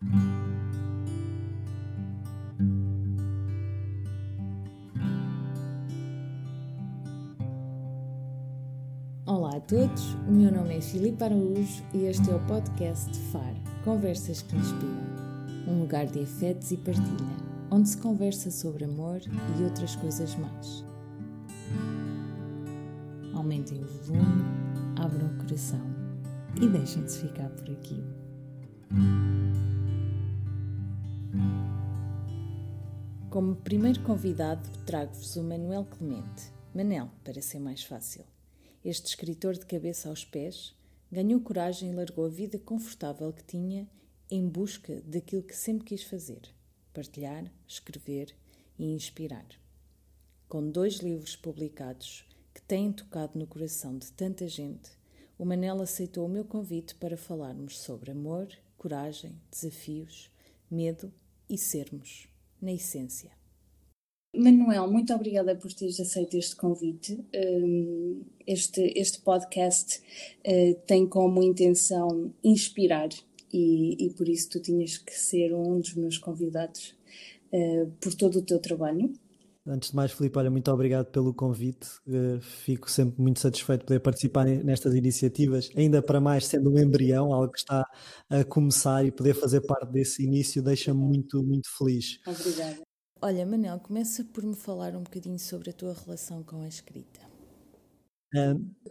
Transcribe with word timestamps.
Olá 0.00 0.10
a 9.56 9.60
todos, 9.60 10.14
o 10.28 10.30
meu 10.30 10.52
nome 10.52 10.76
é 10.76 10.80
Filipe 10.80 11.24
Araújo 11.24 11.82
e 11.92 12.04
este 12.04 12.30
é 12.30 12.34
o 12.36 12.38
podcast 12.46 13.12
FAR 13.32 13.52
Conversas 13.84 14.40
que 14.42 14.56
Inspiram 14.56 15.66
um 15.66 15.80
lugar 15.80 16.06
de 16.06 16.22
afetos 16.22 16.70
e 16.70 16.76
partilha, 16.76 17.36
onde 17.68 17.88
se 17.88 17.98
conversa 17.98 18.52
sobre 18.52 18.84
amor 18.84 19.20
e 19.58 19.64
outras 19.64 19.96
coisas 19.96 20.36
mais. 20.36 20.84
Aumentem 23.34 23.82
o 23.82 23.86
volume, 24.04 24.44
abram 24.96 25.26
o 25.26 25.38
coração 25.38 25.82
e 26.62 26.68
deixem-se 26.68 27.18
ficar 27.18 27.48
por 27.48 27.68
aqui. 27.68 28.00
Como 33.38 33.54
primeiro 33.54 34.02
convidado, 34.02 34.68
trago-vos 34.84 35.36
o 35.36 35.44
Manuel 35.44 35.84
Clemente, 35.84 36.52
Manel, 36.74 37.08
para 37.22 37.40
ser 37.40 37.60
mais 37.60 37.84
fácil. 37.84 38.24
Este 38.84 39.06
escritor 39.06 39.54
de 39.54 39.64
cabeça 39.64 40.08
aos 40.08 40.24
pés 40.24 40.74
ganhou 41.08 41.40
coragem 41.40 41.92
e 41.92 41.94
largou 41.94 42.26
a 42.26 42.28
vida 42.28 42.58
confortável 42.58 43.32
que 43.32 43.44
tinha 43.44 43.88
em 44.28 44.48
busca 44.48 45.00
daquilo 45.02 45.44
que 45.44 45.54
sempre 45.54 45.84
quis 45.84 46.02
fazer: 46.02 46.52
partilhar, 46.92 47.44
escrever 47.64 48.34
e 48.76 48.86
inspirar. 48.86 49.46
Com 50.48 50.68
dois 50.68 50.94
livros 50.94 51.36
publicados 51.36 52.26
que 52.52 52.62
têm 52.62 52.90
tocado 52.90 53.38
no 53.38 53.46
coração 53.46 53.96
de 53.96 54.10
tanta 54.10 54.48
gente, 54.48 54.90
o 55.38 55.44
Manel 55.44 55.80
aceitou 55.80 56.26
o 56.26 56.28
meu 56.28 56.44
convite 56.44 56.96
para 56.96 57.16
falarmos 57.16 57.78
sobre 57.78 58.10
amor, 58.10 58.48
coragem, 58.76 59.40
desafios, 59.48 60.28
medo 60.68 61.14
e 61.48 61.56
sermos, 61.56 62.28
na 62.60 62.72
essência. 62.72 63.37
Manuel, 64.34 64.90
muito 64.90 65.12
obrigada 65.14 65.56
por 65.56 65.72
teres 65.72 65.98
aceito 65.98 66.36
este 66.36 66.54
convite. 66.54 67.18
Hum, 67.34 68.22
este, 68.46 68.92
este 68.96 69.20
podcast 69.20 70.00
eh, 70.44 70.74
tem 70.86 71.06
como 71.06 71.42
intenção 71.42 72.32
inspirar 72.44 73.08
e, 73.52 74.06
e 74.06 74.10
por 74.10 74.28
isso 74.28 74.50
tu 74.50 74.60
tinhas 74.60 74.98
que 74.98 75.12
ser 75.12 75.54
um 75.54 75.80
dos 75.80 75.94
meus 75.94 76.18
convidados 76.18 76.94
uh, 77.52 77.90
por 78.00 78.14
todo 78.14 78.38
o 78.38 78.42
teu 78.42 78.58
trabalho. 78.58 79.12
Antes 79.66 79.90
de 79.90 79.96
mais, 79.96 80.12
Filipe, 80.12 80.38
olha, 80.38 80.50
muito 80.50 80.70
obrigado 80.70 81.06
pelo 81.06 81.34
convite. 81.34 81.86
Uh, 82.06 82.40
fico 82.40 82.90
sempre 82.90 83.20
muito 83.20 83.38
satisfeito 83.38 83.80
de 83.80 83.86
poder 83.86 84.00
participar 84.00 84.46
nestas 84.46 84.94
iniciativas, 84.94 85.70
ainda 85.76 86.00
para 86.00 86.20
mais 86.20 86.46
sendo 86.46 86.70
um 86.70 86.78
embrião, 86.78 87.34
algo 87.34 87.52
que 87.52 87.58
está 87.58 87.84
a 88.30 88.44
começar 88.44 89.04
e 89.04 89.10
poder 89.10 89.34
fazer 89.34 89.60
parte 89.62 89.92
desse 89.92 90.24
início 90.24 90.62
deixa-me 90.62 91.00
muito, 91.00 91.42
muito 91.42 91.68
feliz. 91.76 92.18
Obrigada. 92.26 92.87
Olha, 93.20 93.44
Manel, 93.44 93.80
começa 93.80 94.24
por 94.24 94.44
me 94.44 94.54
falar 94.54 94.94
um 94.94 95.02
bocadinho 95.02 95.40
sobre 95.40 95.70
a 95.70 95.72
tua 95.72 95.92
relação 95.92 96.40
com 96.44 96.62
a 96.62 96.68
escrita. 96.68 97.20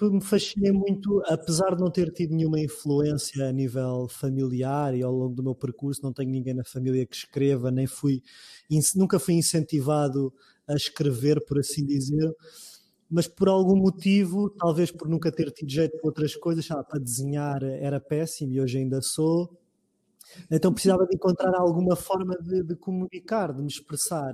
Me 0.01 0.19
fascinei 0.21 0.71
muito, 0.73 1.21
apesar 1.27 1.75
de 1.75 1.81
não 1.81 1.89
ter 1.89 2.11
tido 2.11 2.35
nenhuma 2.35 2.59
influência 2.59 3.47
a 3.47 3.53
nível 3.53 4.07
familiar 4.09 4.93
e 4.93 5.01
ao 5.01 5.13
longo 5.13 5.33
do 5.33 5.43
meu 5.43 5.55
percurso, 5.55 6.01
não 6.03 6.11
tenho 6.11 6.29
ninguém 6.29 6.53
na 6.53 6.65
família 6.65 7.05
que 7.05 7.15
escreva, 7.15 7.71
nem 7.71 7.87
fui, 7.87 8.21
nunca 8.95 9.17
fui 9.17 9.35
incentivado 9.35 10.33
a 10.67 10.73
escrever, 10.73 11.39
por 11.45 11.59
assim 11.59 11.85
dizer, 11.85 12.29
mas 13.09 13.29
por 13.29 13.47
algum 13.47 13.77
motivo, 13.77 14.49
talvez 14.49 14.91
por 14.91 15.07
nunca 15.07 15.31
ter 15.31 15.51
tido 15.51 15.71
jeito 15.71 15.97
para 15.99 16.09
outras 16.09 16.35
coisas, 16.35 16.65
sabe, 16.65 16.85
para 16.85 16.99
desenhar 16.99 17.63
era 17.63 18.01
péssimo 18.01 18.51
e 18.51 18.59
hoje 18.59 18.79
ainda 18.79 18.99
sou. 19.01 19.57
Então 20.49 20.73
precisava 20.73 21.05
de 21.05 21.15
encontrar 21.15 21.53
alguma 21.55 21.95
forma 21.95 22.35
de, 22.37 22.63
de 22.63 22.75
comunicar, 22.75 23.53
de 23.53 23.61
me 23.61 23.67
expressar. 23.67 24.33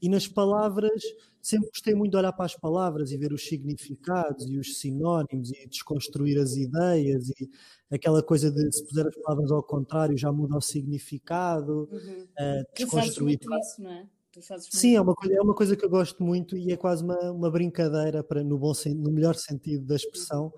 E 0.00 0.08
nas 0.08 0.28
palavras, 0.28 1.02
sempre 1.42 1.68
gostei 1.70 1.94
muito 1.94 2.12
de 2.12 2.18
olhar 2.18 2.32
para 2.32 2.44
as 2.44 2.54
palavras 2.54 3.10
e 3.10 3.16
ver 3.16 3.32
os 3.32 3.46
significados 3.46 4.48
e 4.48 4.58
os 4.58 4.78
sinónimos 4.78 5.50
e 5.50 5.66
desconstruir 5.66 6.38
as 6.38 6.56
ideias 6.56 7.28
e 7.30 7.50
aquela 7.90 8.22
coisa 8.22 8.50
de 8.50 8.70
se 8.72 8.84
puser 8.86 9.06
as 9.06 9.16
palavras 9.16 9.50
ao 9.50 9.62
contrário 9.62 10.16
já 10.16 10.30
muda 10.30 10.56
o 10.56 10.60
significado. 10.60 11.88
Uhum. 11.90 12.26
Uh, 12.38 12.64
desconstruir. 12.74 12.74
Tu 12.74 12.86
fazes 12.86 13.18
muito 13.18 13.54
isso, 13.54 13.82
não 13.82 13.90
é? 13.90 14.06
Sim, 14.70 14.94
é 14.94 15.00
uma, 15.00 15.14
coisa, 15.14 15.34
é 15.34 15.40
uma 15.40 15.54
coisa 15.54 15.76
que 15.76 15.84
eu 15.84 15.90
gosto 15.90 16.22
muito 16.22 16.56
e 16.56 16.70
é 16.70 16.76
quase 16.76 17.02
uma, 17.02 17.18
uma 17.32 17.50
brincadeira, 17.50 18.22
para, 18.22 18.44
no, 18.44 18.58
bom, 18.58 18.72
no 18.96 19.10
melhor 19.10 19.34
sentido 19.34 19.84
da 19.84 19.96
expressão. 19.96 20.52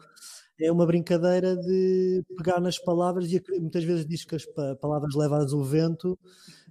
É 0.60 0.70
uma 0.70 0.86
brincadeira 0.86 1.56
de 1.56 2.22
pegar 2.36 2.60
nas 2.60 2.78
palavras 2.78 3.32
e 3.32 3.42
muitas 3.58 3.84
vezes 3.84 4.06
diz 4.06 4.24
que 4.24 4.36
as 4.36 4.44
palavras 4.80 5.14
levam 5.14 5.40
o 5.40 5.64
vento 5.64 6.18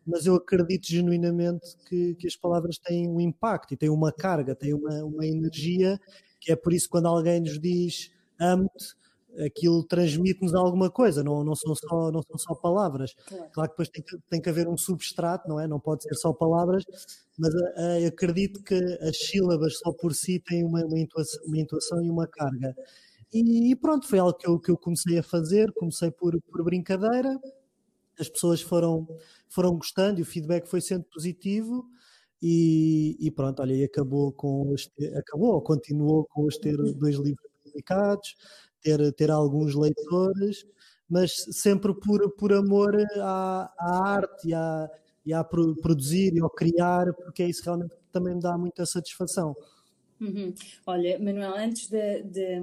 mas 0.10 0.26
eu 0.26 0.36
acredito 0.36 0.88
genuinamente 0.88 1.78
que, 1.88 2.16
que 2.16 2.28
as 2.28 2.36
palavras 2.36 2.78
têm 2.80 3.08
um 3.08 3.20
impacto 3.20 3.74
e 3.74 3.78
têm 3.78 3.90
uma 3.90 4.12
carga, 4.12 4.56
têm 4.56 4.74
uma, 4.74 5.04
uma 5.04 5.26
energia, 5.26 6.00
que 6.40 6.52
é 6.52 6.56
por 6.56 6.74
isso 6.74 6.86
que 6.86 6.92
quando 6.92 7.08
alguém 7.08 7.40
nos 7.40 7.60
diz 7.60 8.12
amo-te, 8.40 8.96
aquilo 9.46 9.84
transmite-nos 9.84 10.56
alguma 10.56 10.90
coisa, 10.90 11.24
não, 11.24 11.44
não, 11.44 11.56
são 11.56 11.76
só, 11.76 12.12
não 12.12 12.22
são 12.24 12.38
só 12.38 12.56
palavras. 12.56 13.14
Claro, 13.14 13.50
claro 13.52 13.70
que 13.70 13.74
depois 13.74 13.90
tem 13.90 14.04
que, 14.04 14.18
tem 14.30 14.42
que 14.42 14.50
haver 14.50 14.68
um 14.68 14.78
substrato, 14.78 15.48
não 15.48 15.60
é? 15.60 15.68
Não 15.68 15.80
pode 15.80 16.04
ser 16.04 16.16
só 16.16 16.34
palavras, 16.34 16.84
mas 17.38 17.54
uh, 17.54 18.08
acredito 18.08 18.64
que 18.64 18.76
as 19.02 19.18
sílabas 19.18 19.78
só 19.78 19.92
por 19.94 20.16
si 20.16 20.40
têm 20.40 20.64
uma, 20.64 20.84
uma, 20.84 21.00
intuação, 21.00 21.44
uma 21.46 21.58
intuação 21.60 22.04
e 22.04 22.10
uma 22.10 22.28
carga. 22.28 22.76
E, 23.34 23.72
e, 23.72 23.75
pronto, 23.75 24.07
foi 24.07 24.19
algo 24.19 24.34
que 24.38 24.47
eu, 24.47 24.59
que 24.59 24.72
eu 24.72 24.78
comecei 24.78 25.19
a 25.19 25.23
fazer, 25.23 25.72
comecei 25.73 26.09
por, 26.12 26.40
por 26.41 26.63
brincadeira, 26.63 27.40
as 28.19 28.29
pessoas 28.29 28.62
foram, 28.62 29.07
foram 29.50 29.78
gostando 29.78 30.19
e 30.19 30.23
o 30.23 30.25
feedback 30.25 30.67
foi 30.67 30.81
sendo 30.81 31.06
positivo. 31.06 31.85
E, 32.41 33.17
e 33.19 33.31
pronto, 33.31 33.62
olha, 33.62 33.73
e 33.73 33.84
acabou 33.84 34.31
com 34.31 34.72
os 34.73 34.88
ter, 34.88 35.16
acabou, 35.17 35.62
continuou 35.62 36.25
com 36.25 36.45
os 36.45 36.57
ter 36.57 36.78
dois 36.95 37.16
livros 37.17 37.50
publicados, 37.63 38.35
ter, 38.81 39.13
ter 39.13 39.29
alguns 39.31 39.75
leitores, 39.75 40.66
mas 41.09 41.34
sempre 41.51 41.94
por, 41.94 42.31
por 42.35 42.53
amor 42.53 42.96
à, 43.17 43.72
à 43.78 44.09
arte 44.13 44.50
e 44.50 44.53
a, 44.53 44.90
e 45.25 45.34
a 45.34 45.44
produzir 45.44 46.34
e 46.34 46.40
ao 46.41 46.50
criar, 46.50 47.13
porque 47.13 47.44
é 47.44 47.50
isso 47.50 47.63
realmente 47.63 47.96
que 47.96 48.11
também 48.11 48.35
me 48.35 48.41
dá 48.41 48.57
muita 48.57 48.85
satisfação. 48.85 49.56
Uhum. 50.19 50.53
Olha, 50.85 51.18
Manuel, 51.18 51.56
antes 51.56 51.88
de, 51.88 52.24
de, 52.24 52.59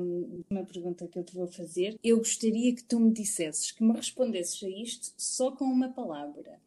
uma 0.51 0.65
pergunta 0.65 1.07
que 1.07 1.19
eu 1.19 1.25
te 1.25 1.35
vou 1.35 1.47
fazer, 1.47 1.99
eu 2.05 2.19
gostaria 2.19 2.75
que 2.75 2.85
tu 2.85 3.01
me 3.01 3.11
dissesses, 3.13 3.71
que 3.71 3.83
me 3.83 3.95
respondesses 3.95 4.63
a 4.63 4.69
isto 4.69 5.13
só 5.17 5.51
com 5.51 5.65
uma 5.65 5.89
palavra. 5.89 6.61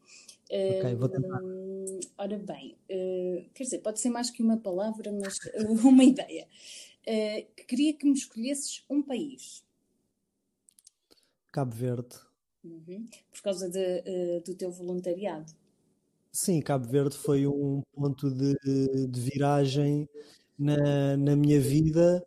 Ok, 0.50 0.94
vou 0.96 1.08
tentar. 1.08 1.40
Uh, 1.42 2.00
ora 2.18 2.38
bem, 2.38 2.76
uh, 2.90 3.48
quer 3.54 3.62
dizer, 3.62 3.78
pode 3.78 4.00
ser 4.00 4.10
mais 4.10 4.30
que 4.30 4.42
uma 4.42 4.56
palavra, 4.56 5.12
mas 5.12 5.38
uh, 5.38 5.72
uma 5.88 6.02
ideia. 6.02 6.48
queria 7.68 7.94
que 7.94 8.04
me 8.04 8.14
escolhesses 8.14 8.84
um 8.90 9.00
país. 9.00 9.64
Cabo 11.52 11.74
Verde. 11.74 12.16
Uhum. 12.64 13.08
Por 13.32 13.42
causa 13.42 13.70
de, 13.70 14.40
do 14.40 14.54
teu 14.54 14.70
voluntariado. 14.70 15.52
Sim, 16.32 16.60
Cabo 16.60 16.86
Verde 16.86 17.16
foi 17.16 17.46
um 17.46 17.82
ponto 17.92 18.30
de, 18.30 18.54
de 19.06 19.20
viragem 19.20 20.08
na, 20.60 21.16
na 21.16 21.36
minha 21.36 21.60
vida, 21.60 22.24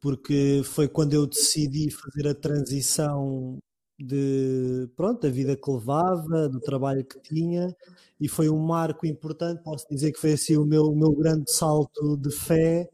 porque 0.00 0.62
foi 0.64 0.88
quando 0.88 1.14
eu 1.14 1.26
decidi 1.26 1.90
fazer 1.90 2.28
a 2.28 2.34
transição 2.34 3.58
de 3.98 4.88
pronto, 4.96 5.22
da 5.22 5.30
vida 5.30 5.56
que 5.56 5.70
levava, 5.70 6.48
do 6.48 6.60
trabalho 6.60 7.04
que 7.04 7.20
tinha, 7.20 7.74
e 8.20 8.28
foi 8.28 8.48
um 8.48 8.58
marco 8.58 9.06
importante, 9.06 9.62
posso 9.62 9.86
dizer 9.90 10.12
que 10.12 10.18
foi 10.18 10.32
assim 10.32 10.56
o 10.56 10.64
meu, 10.64 10.84
o 10.84 10.96
meu 10.96 11.12
grande 11.12 11.50
salto 11.52 12.16
de 12.16 12.30
fé 12.30 12.88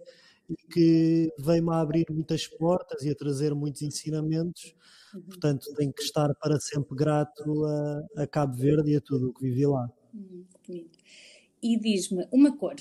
e 0.49 0.55
que 0.73 1.33
veio-me 1.39 1.71
a 1.71 1.81
abrir 1.81 2.07
muitas 2.11 2.47
portas 2.47 3.03
e 3.03 3.11
a 3.11 3.15
trazer 3.15 3.55
muitos 3.55 3.83
ensinamentos. 3.83 4.75
Uhum. 5.15 5.23
Portanto, 5.23 5.75
tenho 5.75 5.93
que 5.93 6.03
estar 6.03 6.33
para 6.37 6.59
sempre 6.61 6.97
grato 6.97 7.65
a, 7.65 8.23
a 8.23 8.27
Cabo 8.27 8.56
Verde 8.56 8.93
e 8.93 8.97
a 8.97 9.00
tudo 9.00 9.31
o 9.31 9.32
que 9.32 9.43
vivi 9.43 9.67
lá. 9.67 9.89
Uhum, 10.15 10.44
e 11.62 11.79
diz-me 11.79 12.27
uma 12.32 12.56
cor. 12.56 12.77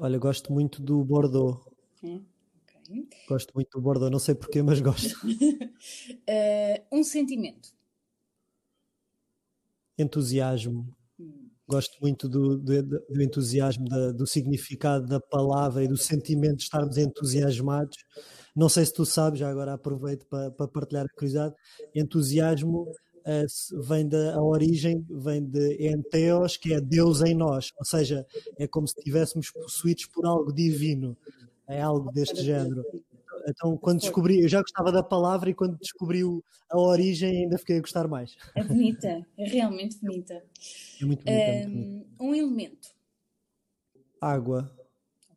Olha, 0.00 0.16
gosto 0.16 0.52
muito 0.52 0.80
do 0.80 1.04
Bordeaux. 1.04 1.60
É, 2.04 2.20
okay. 2.88 3.26
Gosto 3.28 3.52
muito 3.52 3.70
do 3.70 3.82
Bordeaux, 3.82 4.12
não 4.12 4.20
sei 4.20 4.32
porquê, 4.32 4.62
mas 4.62 4.80
gosto. 4.80 5.12
uh, 5.26 6.86
um 6.92 7.02
sentimento. 7.02 7.70
Entusiasmo. 9.98 10.86
Hum. 11.18 11.48
Gosto 11.68 11.98
muito 12.00 12.28
do, 12.28 12.56
do, 12.56 12.82
do 12.82 13.22
entusiasmo, 13.22 13.86
da, 13.86 14.12
do 14.12 14.24
significado 14.24 15.06
da 15.06 15.20
palavra 15.20 15.82
e 15.82 15.88
do 15.88 15.96
sentimento 15.96 16.58
de 16.58 16.62
estarmos 16.62 16.96
entusiasmados. 16.96 17.98
Não 18.54 18.68
sei 18.68 18.86
se 18.86 18.94
tu 18.94 19.04
sabes, 19.04 19.40
já 19.40 19.50
agora 19.50 19.74
aproveito 19.74 20.24
para, 20.26 20.50
para 20.52 20.68
partilhar 20.68 21.06
a 21.06 21.14
curiosidade. 21.14 21.54
Entusiasmo 21.92 22.86
vem 23.86 24.08
da 24.08 24.34
a 24.34 24.42
origem 24.42 25.04
vem 25.08 25.44
de 25.44 25.88
enteos, 25.88 26.56
que 26.56 26.72
é 26.72 26.80
Deus 26.80 27.22
em 27.22 27.34
nós, 27.34 27.70
ou 27.78 27.84
seja, 27.84 28.26
é 28.58 28.66
como 28.66 28.86
se 28.86 28.94
estivéssemos 28.98 29.50
possuídos 29.50 30.06
por 30.06 30.26
algo 30.26 30.52
divino, 30.52 31.16
é 31.66 31.80
algo 31.80 32.10
deste 32.12 32.42
género. 32.42 32.84
Então, 33.48 33.76
quando 33.76 34.00
descobri, 34.00 34.42
eu 34.42 34.48
já 34.48 34.60
gostava 34.60 34.92
da 34.92 35.02
palavra 35.02 35.50
e 35.50 35.54
quando 35.54 35.78
descobri 35.78 36.22
a 36.70 36.78
origem 36.78 37.44
ainda 37.44 37.58
fiquei 37.58 37.78
a 37.78 37.80
gostar 37.80 38.06
mais. 38.06 38.36
É 38.54 38.62
bonita, 38.62 39.26
é 39.38 39.48
realmente 39.48 39.98
bonita. 40.00 40.42
É 41.00 41.04
muito 41.04 41.24
bonita. 41.24 41.30
Um, 41.30 41.34
é 41.34 41.66
muito 41.66 41.86
bonita. 41.86 42.06
um 42.20 42.34
elemento. 42.34 42.88
Água. 44.20 44.70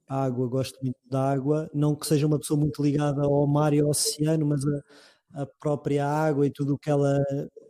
Água, 0.08 0.48
gosto 0.48 0.78
muito 0.82 1.00
da 1.10 1.32
água. 1.32 1.70
Não 1.74 1.96
que 1.96 2.06
seja 2.06 2.28
uma 2.28 2.38
pessoa 2.38 2.60
muito 2.60 2.84
ligada 2.84 3.24
ao 3.24 3.48
mar 3.48 3.74
e 3.74 3.80
ao 3.80 3.90
oceano, 3.90 4.46
mas 4.46 4.62
a, 4.66 5.44
a 5.44 5.46
própria 5.46 6.06
água 6.06 6.46
e 6.46 6.52
tudo 6.52 6.74
o 6.74 6.78
que 6.78 6.90
ela, 6.90 7.18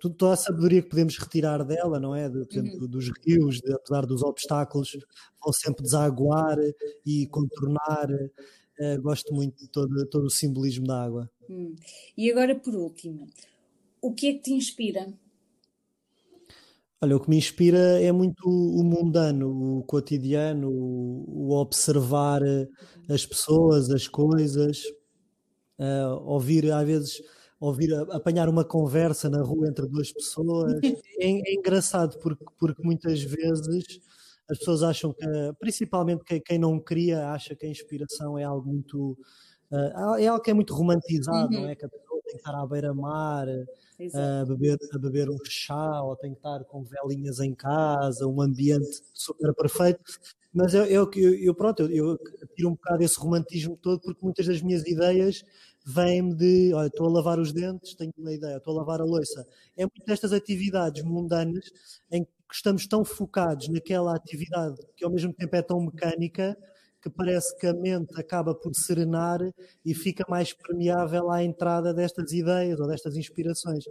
tudo, 0.01 0.15
toda 0.15 0.33
a 0.33 0.37
sabedoria 0.37 0.81
que 0.81 0.89
podemos 0.89 1.15
retirar 1.15 1.63
dela, 1.63 1.99
não 1.99 2.15
é? 2.15 2.25
Exemplo, 2.25 2.81
uhum. 2.81 2.87
dos 2.87 3.11
rios, 3.23 3.61
de, 3.61 3.71
apesar 3.71 4.05
dos 4.07 4.23
obstáculos, 4.23 4.97
vão 5.39 5.53
sempre 5.53 5.83
desaguar 5.83 6.57
e 7.05 7.27
contornar. 7.27 8.09
Uh, 8.79 8.99
gosto 8.99 9.31
muito 9.31 9.59
de 9.59 9.69
todo, 9.69 10.07
todo 10.07 10.25
o 10.25 10.29
simbolismo 10.29 10.87
da 10.87 11.03
água. 11.03 11.29
Hum. 11.47 11.75
E 12.17 12.31
agora, 12.31 12.55
por 12.55 12.73
último, 12.73 13.27
o 14.01 14.11
que 14.11 14.29
é 14.29 14.33
que 14.33 14.39
te 14.39 14.53
inspira? 14.53 15.13
Olha, 16.99 17.15
o 17.15 17.19
que 17.19 17.29
me 17.29 17.37
inspira 17.37 18.01
é 18.01 18.11
muito 18.11 18.47
o 18.47 18.83
mundano, 18.83 19.77
o 19.77 19.83
cotidiano, 19.83 20.71
o 20.71 21.51
observar 21.51 22.41
as 23.07 23.23
pessoas, 23.23 23.91
as 23.91 24.07
coisas, 24.07 24.83
uh, 25.79 26.15
ouvir 26.25 26.71
às 26.71 26.87
vezes 26.87 27.21
ouvir, 27.61 27.93
apanhar 28.09 28.49
uma 28.49 28.65
conversa 28.65 29.29
na 29.29 29.41
rua 29.41 29.67
entre 29.69 29.87
duas 29.87 30.11
pessoas. 30.11 30.73
É, 31.23 31.29
é 31.29 31.53
engraçado 31.53 32.17
porque, 32.17 32.43
porque 32.57 32.81
muitas 32.83 33.21
vezes 33.21 34.01
as 34.49 34.57
pessoas 34.57 34.81
acham 34.81 35.13
que, 35.13 35.23
principalmente 35.59 36.23
quem 36.39 36.57
não 36.57 36.79
cria, 36.79 37.29
acha 37.29 37.55
que 37.55 37.63
a 37.63 37.69
inspiração 37.69 38.39
é 38.39 38.43
algo 38.43 38.67
muito. 38.67 39.11
Uh, 39.71 40.17
é 40.17 40.25
algo 40.25 40.43
que 40.43 40.49
é 40.49 40.53
muito 40.53 40.73
romantizado, 40.73 41.53
uhum. 41.53 41.61
não 41.61 41.69
é? 41.69 41.75
Que 41.75 41.85
a 41.85 41.89
pessoa 41.89 42.19
tem 42.23 42.33
que 42.33 42.37
estar 42.37 42.55
à 42.55 42.65
beira-mar, 42.65 43.47
a 43.47 44.45
beber, 44.45 44.79
a 44.93 44.97
beber 44.97 45.29
um 45.29 45.37
chá, 45.45 46.01
ou 46.01 46.15
tem 46.15 46.31
que 46.31 46.39
estar 46.39 46.63
com 46.63 46.83
velinhas 46.83 47.39
em 47.39 47.53
casa, 47.53 48.25
um 48.25 48.41
ambiente 48.41 49.03
super 49.13 49.53
perfeito. 49.53 50.01
Mas 50.51 50.73
eu, 50.73 50.85
eu, 50.85 51.09
eu 51.15 51.53
pronto, 51.53 51.83
eu, 51.83 52.09
eu 52.09 52.47
tiro 52.55 52.69
um 52.69 52.73
bocado 52.73 53.03
esse 53.03 53.19
romantismo 53.19 53.77
todo, 53.77 54.01
porque 54.01 54.19
muitas 54.23 54.47
das 54.47 54.61
minhas 54.61 54.85
ideias 54.87 55.45
vem-me 55.85 56.35
de, 56.35 56.73
olha, 56.73 56.87
estou 56.87 57.07
a 57.07 57.11
lavar 57.11 57.39
os 57.39 57.51
dentes, 57.51 57.95
tenho 57.95 58.13
uma 58.17 58.33
ideia, 58.33 58.57
estou 58.57 58.73
a 58.73 58.77
lavar 58.77 59.01
a 59.01 59.05
louça. 59.05 59.45
É 59.75 59.83
muito 59.83 60.05
destas 60.05 60.33
atividades 60.33 61.03
mundanas 61.03 61.65
em 62.11 62.23
que 62.23 62.31
estamos 62.53 62.87
tão 62.87 63.03
focados 63.03 63.67
naquela 63.69 64.15
atividade 64.15 64.77
que 64.95 65.05
ao 65.05 65.11
mesmo 65.11 65.33
tempo 65.33 65.55
é 65.55 65.61
tão 65.61 65.81
mecânica 65.81 66.57
que 67.01 67.09
parece 67.09 67.57
que 67.57 67.65
a 67.65 67.73
mente 67.73 68.13
acaba 68.19 68.53
por 68.53 68.71
serenar 68.75 69.39
e 69.83 69.95
fica 69.95 70.23
mais 70.29 70.53
permeável 70.53 71.31
à 71.31 71.43
entrada 71.43 71.93
destas 71.93 72.31
ideias 72.31 72.79
ou 72.79 72.87
destas 72.87 73.15
inspirações. 73.15 73.83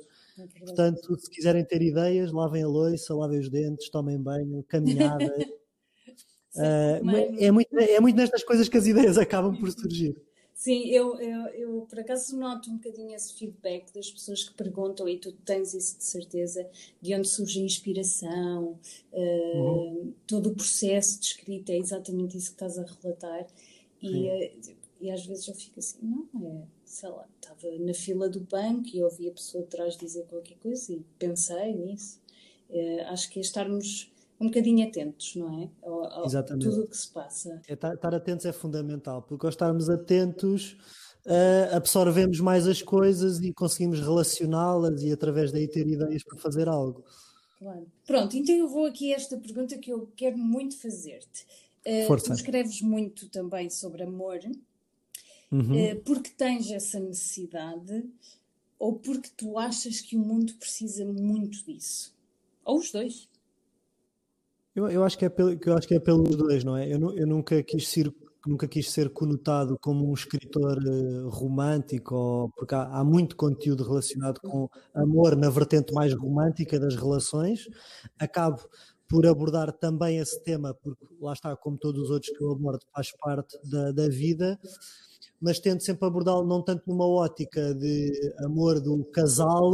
Portanto, 0.61 1.19
se 1.19 1.29
quiserem 1.29 1.65
ter 1.65 1.83
ideias, 1.83 2.31
lavem 2.31 2.63
a 2.63 2.69
louça, 2.69 3.15
lavem 3.15 3.41
os 3.41 3.51
dentes, 3.51 3.91
tomem 3.91 4.17
banho, 4.17 4.63
caminhada. 4.69 5.25
uh, 6.55 7.39
é, 7.39 7.51
muito, 7.51 7.77
é 7.77 7.99
muito 7.99 8.17
nestas 8.17 8.45
coisas 8.45 8.69
que 8.69 8.79
as 8.79 8.87
ideias 8.87 9.19
acabam 9.19 9.59
por 9.59 9.71
surgir. 9.73 10.15
Sim, 10.61 10.89
eu, 10.91 11.19
eu, 11.19 11.47
eu, 11.55 11.87
por 11.89 11.99
acaso 12.01 12.37
noto 12.37 12.71
um 12.71 12.77
bocadinho 12.77 13.15
esse 13.15 13.33
feedback 13.33 13.91
das 13.95 14.11
pessoas 14.11 14.45
que 14.45 14.53
perguntam, 14.53 15.09
e 15.09 15.17
tu 15.17 15.33
tens 15.33 15.73
isso 15.73 15.97
de 15.97 16.05
certeza, 16.05 16.69
de 17.01 17.15
onde 17.15 17.27
surge 17.29 17.63
a 17.63 17.65
inspiração, 17.65 18.79
uh, 19.11 19.59
uhum. 19.59 20.13
todo 20.27 20.51
o 20.51 20.55
processo 20.55 21.19
de 21.19 21.29
escrita, 21.29 21.73
é 21.73 21.79
exatamente 21.79 22.37
isso 22.37 22.49
que 22.49 22.63
estás 22.63 22.79
a 22.79 22.85
relatar. 22.85 23.47
E, 24.03 24.29
uh, 24.29 24.75
e 25.01 25.11
às 25.11 25.25
vezes 25.25 25.49
eu 25.49 25.55
fico 25.55 25.79
assim, 25.79 25.97
não, 26.03 26.29
é, 26.47 26.63
sei 26.85 27.09
lá, 27.09 27.27
estava 27.37 27.79
na 27.79 27.95
fila 27.95 28.29
do 28.29 28.41
banco 28.41 28.91
e 28.93 29.03
ouvi 29.03 29.31
a 29.31 29.33
pessoa 29.33 29.65
atrás 29.65 29.97
dizer 29.97 30.27
qualquer 30.27 30.59
coisa 30.59 30.93
e 30.93 31.03
pensei 31.19 31.75
nisso. 31.75 32.21
Uh, 32.69 33.01
acho 33.07 33.31
que 33.31 33.39
é 33.39 33.43
estarmos 33.43 34.10
um 34.41 34.47
bocadinho 34.47 34.89
atentos, 34.89 35.37
não 35.37 35.63
é? 35.63 35.71
Ao, 35.83 36.05
ao 36.05 36.25
Exatamente. 36.25 36.69
tudo 36.69 36.85
o 36.85 36.89
que 36.89 36.97
se 36.97 37.13
passa. 37.13 37.61
É, 37.69 37.75
estar, 37.75 37.95
estar 37.95 38.15
atentos 38.15 38.47
é 38.47 38.53
fundamental, 38.53 39.23
porque 39.23 39.45
ao 39.45 39.51
estarmos 39.51 39.91
atentos 39.91 40.79
uh, 41.27 41.77
absorvemos 41.77 42.41
mais 42.41 42.67
as 42.67 42.81
coisas 42.81 43.39
e 43.41 43.53
conseguimos 43.53 44.01
relacioná-las 44.01 45.03
e 45.03 45.13
através 45.13 45.53
daí 45.53 45.69
ter 45.69 45.87
ideias 45.87 46.25
para 46.25 46.39
fazer 46.39 46.69
algo. 46.69 47.05
Claro. 47.59 47.87
Pronto, 48.07 48.37
então 48.37 48.55
eu 48.55 48.67
vou 48.67 48.87
aqui 48.87 49.13
a 49.13 49.17
esta 49.17 49.37
pergunta 49.37 49.77
que 49.77 49.93
eu 49.93 50.11
quero 50.17 50.39
muito 50.39 50.79
fazer-te. 50.79 51.47
Uh, 51.87 52.07
Força. 52.07 52.29
Tu 52.29 52.33
escreves 52.33 52.81
muito 52.81 53.29
também 53.29 53.69
sobre 53.69 54.03
amor, 54.03 54.41
uhum. 55.53 55.93
uh, 55.93 56.01
porque 56.01 56.31
tens 56.31 56.71
essa 56.71 56.99
necessidade 56.99 58.05
ou 58.79 58.95
porque 58.95 59.29
tu 59.37 59.59
achas 59.59 60.01
que 60.01 60.17
o 60.17 60.21
mundo 60.21 60.55
precisa 60.55 61.05
muito 61.05 61.63
disso? 61.67 62.17
Ou 62.65 62.79
os 62.79 62.91
dois? 62.91 63.29
Eu, 64.75 64.89
eu, 64.89 65.05
acho 65.05 65.19
que 65.19 65.25
é 65.25 65.29
pelo, 65.29 65.51
eu 65.51 65.77
acho 65.77 65.89
que 65.89 65.95
é 65.95 66.01
pelos 66.01 66.37
dois, 66.37 66.63
não 66.63 66.77
é? 66.77 66.89
Eu, 66.89 67.17
eu 67.17 67.27
nunca 67.27 67.63
quis 67.63 67.89
ser 67.89 68.13
nunca 68.47 68.67
quis 68.67 68.91
ser 68.91 69.11
conotado 69.11 69.77
como 69.81 70.09
um 70.09 70.15
escritor 70.15 70.79
uh, 70.79 71.29
romântico, 71.29 72.15
ou, 72.15 72.51
porque 72.51 72.75
há, 72.75 72.85
há, 72.85 73.05
muito 73.05 73.37
conteúdo 73.37 73.85
relacionado 73.85 74.41
com 74.41 74.69
amor 74.95 75.37
na 75.37 75.51
vertente 75.51 75.93
mais 75.93 76.15
romântica 76.15 76.81
das 76.81 76.97
relações. 76.97 77.69
Acabo 78.19 78.59
por 79.09 79.27
abordar 79.27 79.73
também 79.73 80.19
esse 80.19 80.43
tema, 80.43 80.73
porque 80.83 81.05
lá 81.21 81.33
está, 81.33 81.55
como 81.57 81.77
todos 81.77 82.03
os 82.03 82.11
outros 82.11 82.35
que 82.35 82.43
eu 82.43 82.53
abordo, 82.53 82.81
faz 82.95 83.11
parte 83.19 83.59
da, 83.69 83.91
da 83.93 84.09
vida, 84.09 84.59
mas 85.41 85.59
tento 85.59 85.83
sempre 85.83 86.07
abordá-lo 86.07 86.47
não 86.47 86.63
tanto 86.63 86.85
numa 86.87 87.07
ótica 87.07 87.75
de 87.75 88.35
amor 88.45 88.81
do 88.81 89.05
casal, 89.07 89.73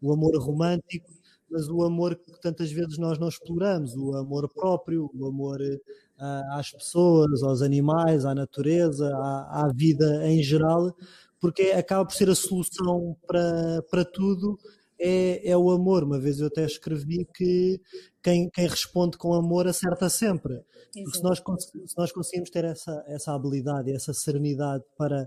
o 0.00 0.12
amor 0.12 0.36
romântico, 0.38 1.10
mas 1.56 1.70
o 1.70 1.82
amor 1.82 2.14
que 2.16 2.38
tantas 2.42 2.70
vezes 2.70 2.98
nós 2.98 3.18
não 3.18 3.28
exploramos, 3.28 3.96
o 3.96 4.14
amor 4.14 4.46
próprio, 4.46 5.10
o 5.14 5.26
amor 5.26 5.58
uh, 5.62 6.52
às 6.52 6.70
pessoas, 6.70 7.42
aos 7.42 7.62
animais, 7.62 8.26
à 8.26 8.34
natureza, 8.34 9.08
à, 9.08 9.64
à, 9.64 9.72
vida 9.74 10.28
em 10.28 10.42
geral, 10.42 10.94
porque 11.40 11.62
acaba 11.68 12.04
por 12.04 12.12
ser 12.14 12.28
a 12.28 12.34
solução 12.34 13.16
para, 13.26 13.82
para 13.90 14.04
tudo. 14.04 14.58
É, 14.98 15.50
é 15.50 15.56
o 15.56 15.70
amor. 15.70 16.04
Uma 16.04 16.18
vez 16.18 16.40
eu 16.40 16.46
até 16.46 16.64
escrevi 16.64 17.26
que 17.34 17.80
quem, 18.22 18.50
quem 18.50 18.66
responde 18.66 19.16
com 19.16 19.32
amor 19.32 19.66
acerta 19.66 20.10
sempre. 20.10 20.60
Porque 20.92 21.16
se 21.16 21.22
nós, 21.22 21.38
se 21.38 21.96
nós 21.96 22.12
conseguimos 22.12 22.50
ter 22.50 22.64
essa, 22.64 23.02
essa 23.06 23.34
habilidade, 23.34 23.92
essa 23.92 24.12
serenidade 24.12 24.84
para 24.96 25.26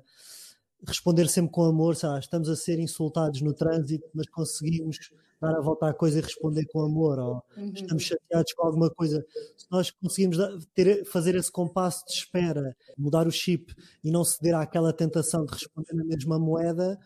responder 0.86 1.28
sempre 1.28 1.52
com 1.52 1.64
amor, 1.64 1.96
sabe? 1.96 2.20
estamos 2.20 2.50
a 2.50 2.56
ser 2.56 2.80
insultados 2.80 3.42
no 3.42 3.54
trânsito, 3.54 4.08
mas 4.14 4.28
conseguimos 4.30 4.98
dar 5.40 5.56
a 5.56 5.62
volta 5.62 5.88
à 5.88 5.94
coisa 5.94 6.20
e 6.20 6.22
responder 6.22 6.66
com 6.66 6.82
amor, 6.82 7.18
ou 7.18 7.44
uhum. 7.58 7.72
estamos 7.74 8.04
chateados 8.04 8.54
com 8.54 8.68
alguma 8.68 8.90
coisa. 8.90 9.26
Se 9.56 9.66
nós 9.72 9.90
conseguimos 9.92 10.38
ter, 10.76 11.06
fazer 11.06 11.36
esse 11.36 11.52
compasso 11.52 12.04
de 12.06 12.14
espera, 12.14 12.76
mudar 12.98 13.26
o 13.26 13.32
chip 13.32 13.74
e 14.04 14.12
não 14.12 14.24
ceder 14.26 14.56
àquela 14.56 14.92
tentação 14.92 15.46
de 15.46 15.54
responder 15.54 15.94
na 15.94 16.04
mesma 16.04 16.38
moeda, 16.38 17.00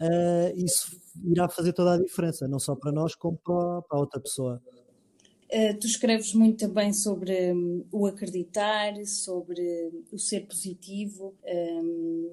uh, 0.00 0.56
isso 0.56 0.98
irá 1.24 1.48
fazer 1.48 1.72
toda 1.72 1.94
a 1.94 2.02
diferença, 2.02 2.48
não 2.48 2.58
só 2.58 2.74
para 2.74 2.90
nós, 2.90 3.14
como 3.14 3.38
para, 3.38 3.82
para 3.82 3.98
a 3.98 4.00
outra 4.00 4.20
pessoa. 4.20 4.60
Uh, 5.44 5.78
tu 5.78 5.86
escreves 5.86 6.34
muito 6.34 6.66
também 6.66 6.92
sobre 6.92 7.52
um, 7.52 7.84
o 7.92 8.06
acreditar, 8.06 8.94
sobre 9.06 9.92
o 10.10 10.18
ser 10.18 10.40
positivo. 10.40 11.36
Um, 11.44 12.32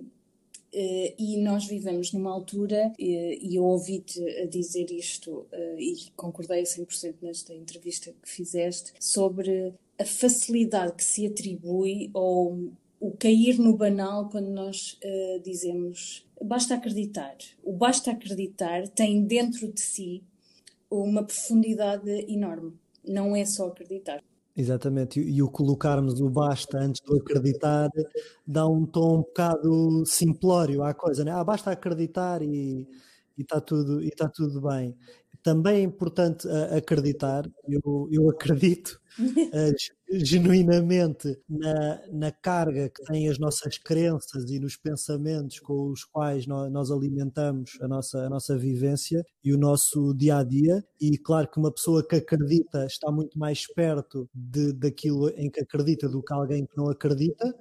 e 0.74 1.38
nós 1.38 1.66
vivemos 1.66 2.12
numa 2.12 2.32
altura, 2.32 2.88
uh, 2.88 2.96
e 3.00 3.56
eu 3.56 3.64
ouvi-te 3.64 4.20
dizer 4.48 4.90
isto 4.92 5.46
uh, 5.52 5.80
e 5.80 5.96
concordei 6.16 6.64
100% 6.64 7.16
nesta 7.22 7.54
entrevista 7.54 8.14
que 8.22 8.30
fizeste, 8.30 8.94
sobre 9.00 9.74
a 10.00 10.06
facilidade 10.06 10.94
que 10.94 11.04
se 11.04 11.28
atribui 11.28 12.10
ou 12.14 12.72
o 13.00 13.12
cair 13.12 13.60
no 13.60 13.76
banal 13.76 14.30
quando 14.30 14.50
nós 14.50 14.98
dizemos 15.44 16.26
basta 16.44 16.76
acreditar. 16.76 17.36
O 17.64 17.74
basta 17.74 18.12
acreditar 18.12 18.88
tem 18.88 19.24
dentro 19.24 19.72
de 19.72 19.82
si 19.82 20.24
uma 20.90 21.24
profundidade 21.24 22.10
enorme. 22.32 22.74
Não 23.04 23.36
é 23.36 23.46
só 23.46 23.68
acreditar. 23.68 24.22
Exatamente, 24.56 25.20
e, 25.20 25.42
o 25.42 25.50
colocarmos 25.50 26.22
o 26.22 26.30
basta 26.30 26.78
antes 26.78 27.02
de 27.04 27.18
acreditar 27.20 27.90
dá 28.46 28.68
um 28.68 28.86
tom 28.86 29.16
um 29.18 29.22
bocado 29.24 30.06
simplório 30.06 30.84
à 30.84 30.94
coisa, 30.94 31.24
né? 31.26 31.32
Ah, 31.32 31.44
basta 31.44 31.72
acreditar 31.72 32.44
e 32.44 32.88
está 33.36 33.60
tudo, 33.60 34.04
e 34.04 34.12
tá 34.12 34.30
tudo 34.30 34.62
bem 34.62 34.96
também 35.44 35.76
é 35.76 35.82
importante 35.82 36.48
uh, 36.48 36.78
acreditar, 36.78 37.46
eu, 37.68 38.08
eu 38.12 38.30
acredito 38.30 39.00
uh, 39.20 39.74
genuinamente 40.24 41.38
na, 41.50 42.02
na 42.12 42.32
carga 42.32 42.90
que 42.90 43.04
têm 43.04 43.28
as 43.30 43.38
nossas 43.38 43.78
crenças 43.78 44.50
e 44.50 44.60
nos 44.60 44.78
pensamentos 44.78 45.60
com 45.60 45.92
os 45.92 46.04
quais 46.06 46.48
nós, 46.48 46.72
nós 46.72 46.92
alimentamos 46.92 47.78
a 47.82 47.88
nossa, 47.88 48.20
a 48.20 48.30
nossa 48.30 48.58
vivência 48.58 49.24
e 49.44 49.54
o 49.54 49.58
nosso 49.58 50.14
dia 50.14 50.38
a 50.38 50.44
dia. 50.44 50.84
E 51.02 51.18
claro 51.18 51.50
que 51.50 51.60
uma 51.60 51.72
pessoa 51.72 52.06
que 52.08 52.16
acredita 52.16 52.86
está 52.86 53.12
muito 53.12 53.38
mais 53.38 53.68
perto 53.74 54.30
de, 54.34 54.72
daquilo 54.74 55.30
em 55.32 55.50
que 55.50 55.60
acredita 55.60 56.08
do 56.08 56.24
que 56.24 56.34
alguém 56.34 56.66
que 56.66 56.78
não 56.78 56.90
acredita 56.90 57.54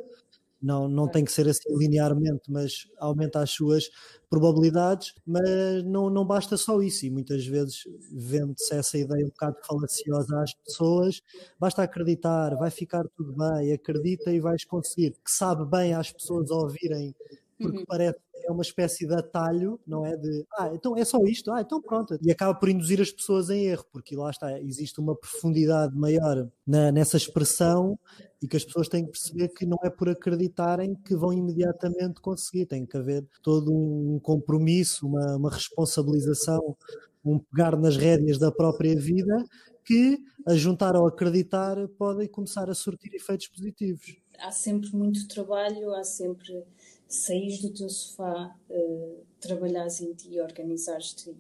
não, 0.63 0.89
não 0.89 1.09
tem 1.09 1.25
que 1.25 1.33
ser 1.33 1.49
assim 1.49 1.77
linearmente, 1.77 2.51
mas 2.51 2.89
aumenta 2.99 3.41
as 3.41 3.51
suas 3.51 3.91
probabilidades, 4.31 5.15
mas 5.27 5.83
não, 5.85 6.09
não 6.09 6.25
basta 6.25 6.57
só 6.57 6.81
isso, 6.81 7.05
e 7.05 7.11
muitas 7.11 7.45
vezes 7.47 7.85
vende-se 8.13 8.75
essa 8.75 8.97
ideia 8.97 9.25
um 9.27 9.29
bocado 9.29 9.57
falaciosa 9.67 10.41
às 10.41 10.55
pessoas, 10.55 11.23
basta 11.59 11.83
acreditar, 11.83 12.55
vai 12.57 12.71
ficar 12.71 13.05
tudo 13.17 13.33
bem, 13.33 13.73
acredita 13.73 14.31
e 14.31 14.41
vais 14.41 14.65
conseguir, 14.65 15.13
que 15.13 15.31
sabe 15.31 15.65
bem 15.65 15.95
às 15.95 16.13
pessoas 16.13 16.51
ouvirem, 16.51 17.15
porque 17.59 17.79
uhum. 17.79 17.85
parece 17.87 18.19
é 18.45 18.51
uma 18.51 18.63
espécie 18.63 19.07
de 19.07 19.15
atalho, 19.15 19.79
não 19.87 20.05
é? 20.05 20.17
De 20.17 20.45
ah, 20.59 20.71
então 20.75 20.97
é 20.97 21.05
só 21.05 21.19
isto, 21.25 21.51
ah, 21.53 21.61
então 21.61 21.81
pronto. 21.81 22.17
E 22.23 22.31
acaba 22.31 22.55
por 22.55 22.69
induzir 22.69 23.01
as 23.01 23.11
pessoas 23.11 23.51
em 23.51 23.67
erro, 23.67 23.85
porque 23.93 24.17
lá 24.17 24.31
está, 24.31 24.61
existe 24.61 25.01
uma 25.01 25.17
profundidade 25.17 25.97
maior 25.97 26.49
na, 26.67 26.93
nessa 26.93 27.17
expressão 27.17 27.99
e 28.43 28.49
que 28.49 28.57
as 28.57 28.65
pessoas 28.65 28.89
têm 28.89 29.05
que 29.05 29.13
perceber 29.13 29.49
que 29.49 29.65
não 29.65 29.79
é 29.85 29.91
por 29.91 30.09
acreditarem 30.09 30.95
que 30.95 31.15
vão 31.15 31.33
imediatamente 31.33 32.21
conseguir, 32.21 32.67
tem 32.67 32.85
que 32.85 32.97
haver 32.97 33.25
todo 33.43 33.73
um 33.73 34.19
compromisso, 34.21 35.07
uma, 35.07 35.37
uma 35.37 35.51
responsabilização, 35.51 36.77
um 37.25 37.39
pegar 37.39 37.77
nas 37.77 37.97
rédeas 37.97 38.39
da 38.39 38.51
própria 38.51 38.97
vida 38.97 39.45
que, 39.85 40.19
a 40.47 40.55
juntar 40.55 40.95
ao 40.97 41.07
acreditar, 41.07 41.77
podem 41.99 42.29
começar 42.29 42.69
a 42.71 42.75
surtir 42.75 43.15
efeitos 43.15 43.49
positivos. 43.49 44.22
Há 44.43 44.51
sempre 44.51 44.95
muito 44.95 45.29
trabalho, 45.29 45.95
há 45.95 46.03
sempre 46.03 46.65
saís 47.09 47.61
do 47.61 47.71
teu 47.71 47.89
sofá, 47.89 48.57
uh, 48.69 49.17
trabalhares 49.41 50.01
em 50.01 50.13
ti, 50.15 50.41
organizares-te 50.41 51.31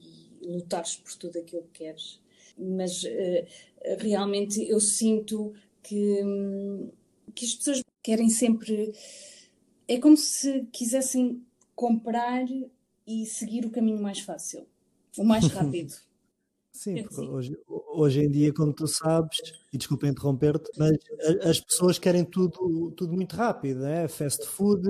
e 0.40 0.46
lutares 0.46 0.96
por 0.96 1.14
tudo 1.16 1.38
aquilo 1.38 1.62
que 1.72 1.84
queres. 1.84 2.20
Mas 2.56 3.02
uh, 3.02 3.46
realmente 3.98 4.62
eu 4.68 4.78
sinto 4.78 5.52
que, 5.82 6.22
um, 6.22 6.90
que 7.34 7.44
as 7.44 7.54
pessoas 7.54 7.82
querem 8.02 8.28
sempre. 8.28 8.92
É 9.88 9.98
como 9.98 10.16
se 10.16 10.66
quisessem 10.72 11.44
comprar 11.74 12.44
e 13.06 13.26
seguir 13.26 13.66
o 13.66 13.70
caminho 13.70 14.00
mais 14.00 14.20
fácil, 14.20 14.66
o 15.18 15.24
mais 15.24 15.46
rápido. 15.50 15.94
Sim, 16.72 17.02
porque 17.02 17.20
hoje, 17.20 17.58
hoje 17.92 18.20
em 18.20 18.30
dia, 18.30 18.52
como 18.52 18.72
tu 18.72 18.86
sabes, 18.86 19.36
e 19.72 19.78
desculpa 19.78 20.06
interromper-te, 20.06 20.70
mas 20.78 20.96
as 21.44 21.60
pessoas 21.60 21.98
querem 21.98 22.24
tudo, 22.24 22.92
tudo 22.96 23.12
muito 23.12 23.36
rápido, 23.36 23.84
é 23.86 24.08
fast 24.08 24.46
food, 24.46 24.86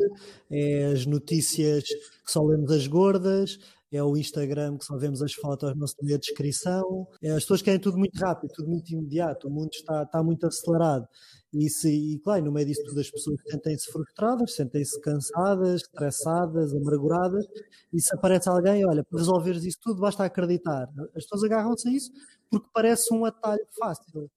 é 0.51 0.87
as 0.87 1.07
notícias 1.07 1.85
que 1.85 2.33
só 2.33 2.43
lemos 2.43 2.71
as 2.71 2.87
gordas, 2.87 3.59
é 3.93 4.03
o 4.03 4.17
Instagram 4.17 4.79
que 4.79 4.87
só 4.87 4.97
vemos 4.97 5.21
as 5.21 5.35
fotos, 5.35 5.77
não 5.77 5.87
se 5.87 6.15
a 6.15 6.17
descrição. 6.17 7.07
É, 7.23 7.31
as 7.33 7.43
pessoas 7.43 7.61
querem 7.61 7.79
tudo 7.79 7.99
muito 7.99 8.19
rápido, 8.19 8.51
tudo 8.55 8.69
muito 8.69 8.91
imediato, 8.91 9.49
o 9.49 9.51
mundo 9.51 9.71
está, 9.73 10.03
está 10.03 10.23
muito 10.23 10.47
acelerado. 10.47 11.07
E, 11.53 11.69
se, 11.69 11.91
e 11.91 12.19
claro, 12.21 12.47
no 12.47 12.53
meio 12.53 12.67
disso 12.67 12.83
tudo 12.87 12.99
as 13.01 13.11
pessoas 13.11 13.39
sentem-se 13.47 13.93
frustradas, 13.93 14.55
sentem-se 14.55 14.99
cansadas, 15.03 15.83
estressadas, 15.83 16.73
amarguradas, 16.73 17.45
e 17.93 18.01
se 18.01 18.15
aparece 18.15 18.49
alguém, 18.49 18.87
olha, 18.87 19.05
para 19.05 19.19
resolveres 19.19 19.63
isso 19.63 19.79
tudo 19.83 20.01
basta 20.01 20.25
acreditar. 20.25 20.89
As 21.15 21.25
pessoas 21.25 21.45
agarram-se 21.45 21.87
a 21.89 21.93
isso 21.93 22.11
porque 22.53 22.69
parece 22.71 23.13
um 23.15 23.25
atalho 23.25 23.67
fácil. 23.79 24.31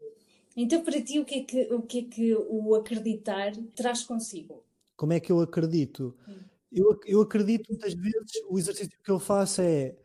Então, 0.55 0.81
para 0.81 1.01
ti, 1.01 1.19
o 1.19 1.25
que 1.25 1.35
é 1.35 1.43
que 1.43 1.73
o, 1.73 1.81
que 1.81 1.99
é 1.99 2.03
que 2.03 2.33
o 2.33 2.73
acreditar 2.75 3.51
traz 3.75 4.03
consigo? 4.05 4.63
Como 4.95 5.11
é 5.11 5.19
que 5.19 5.29
eu 5.29 5.41
acredito? 5.41 6.15
Hum. 6.25 6.39
Eu, 6.71 6.97
eu 7.05 7.21
acredito 7.21 7.69
muitas 7.69 7.93
vezes, 7.93 8.31
o 8.49 8.57
exercício 8.57 8.97
que 9.03 9.11
eu 9.11 9.19
faço 9.19 9.61
é, 9.61 9.95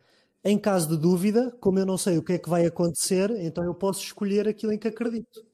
em 0.43 0.59
caso 0.59 0.89
de 0.89 0.97
dúvida, 0.97 1.55
como 1.61 1.79
eu 1.79 1.85
não 1.85 1.97
sei 1.97 2.17
o 2.17 2.23
que 2.23 2.33
é 2.33 2.37
que 2.37 2.49
vai 2.49 2.65
acontecer, 2.65 3.31
então 3.39 3.63
eu 3.63 3.73
posso 3.73 4.03
escolher 4.03 4.47
aquilo 4.47 4.73
em 4.73 4.77
que 4.77 4.87
acredito. 4.89 5.45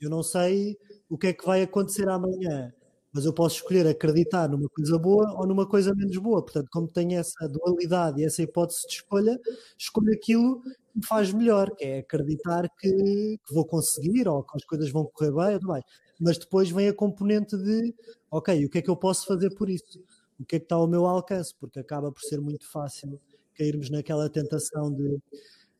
Eu 0.00 0.08
não 0.08 0.22
sei 0.22 0.78
o 1.08 1.18
que 1.18 1.28
é 1.28 1.32
que 1.32 1.44
vai 1.44 1.62
acontecer 1.62 2.08
amanhã, 2.08 2.72
mas 3.12 3.24
eu 3.24 3.32
posso 3.32 3.56
escolher 3.56 3.86
acreditar 3.86 4.48
numa 4.48 4.68
coisa 4.68 4.98
boa 4.98 5.34
ou 5.38 5.46
numa 5.46 5.66
coisa 5.68 5.92
menos 5.94 6.16
boa. 6.18 6.42
Portanto, 6.42 6.68
como 6.70 6.88
tenho 6.88 7.18
essa 7.18 7.48
dualidade 7.48 8.20
e 8.20 8.24
essa 8.24 8.42
hipótese 8.42 8.86
de 8.86 8.94
escolha, 8.94 9.40
escolho 9.78 10.12
aquilo 10.12 10.62
me 10.94 11.04
faz 11.06 11.32
melhor, 11.32 11.74
que 11.76 11.84
é 11.84 11.98
acreditar 11.98 12.68
que, 12.78 12.90
que 12.90 13.54
vou 13.54 13.66
conseguir 13.66 14.28
ou 14.28 14.42
que 14.42 14.56
as 14.56 14.64
coisas 14.64 14.90
vão 14.90 15.04
correr 15.06 15.32
bem, 15.32 15.58
tudo 15.58 15.72
bem. 15.72 15.82
Mas 16.20 16.38
depois 16.38 16.70
vem 16.70 16.88
a 16.88 16.94
componente 16.94 17.56
de, 17.56 17.94
ok, 18.30 18.64
o 18.64 18.70
que 18.70 18.78
é 18.78 18.82
que 18.82 18.90
eu 18.90 18.96
posso 18.96 19.26
fazer 19.26 19.50
por 19.54 19.68
isso? 19.68 20.00
O 20.38 20.44
que 20.44 20.56
é 20.56 20.58
que 20.58 20.64
está 20.64 20.76
ao 20.76 20.86
meu 20.86 21.06
alcance? 21.06 21.54
Porque 21.58 21.80
acaba 21.80 22.12
por 22.12 22.20
ser 22.22 22.40
muito 22.40 22.70
fácil 22.70 23.20
cairmos 23.56 23.90
naquela 23.90 24.28
tentação 24.28 24.92
de 24.92 25.18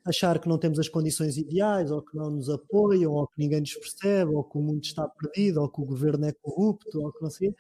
achar 0.05 0.39
que 0.39 0.49
não 0.49 0.59
temos 0.59 0.79
as 0.79 0.89
condições 0.89 1.37
ideais, 1.37 1.91
ou 1.91 2.03
que 2.03 2.17
não 2.17 2.31
nos 2.31 2.51
apoiam, 2.51 3.13
ou 3.13 3.27
que 3.27 3.39
ninguém 3.39 3.61
nos 3.61 3.75
percebe, 3.75 4.35
ou 4.35 4.45
que 4.45 4.59
o 4.59 4.61
mundo 4.61 4.85
está 4.85 5.09
perdido, 5.09 5.63
ou 5.63 5.69
que 5.69 5.81
o 5.81 5.85
governo 5.85 6.27
é 6.27 6.33
corrupto, 6.33 7.01
ou 7.01 7.13
que 7.13 7.23
não 7.23 7.31
sei. 7.31 7.55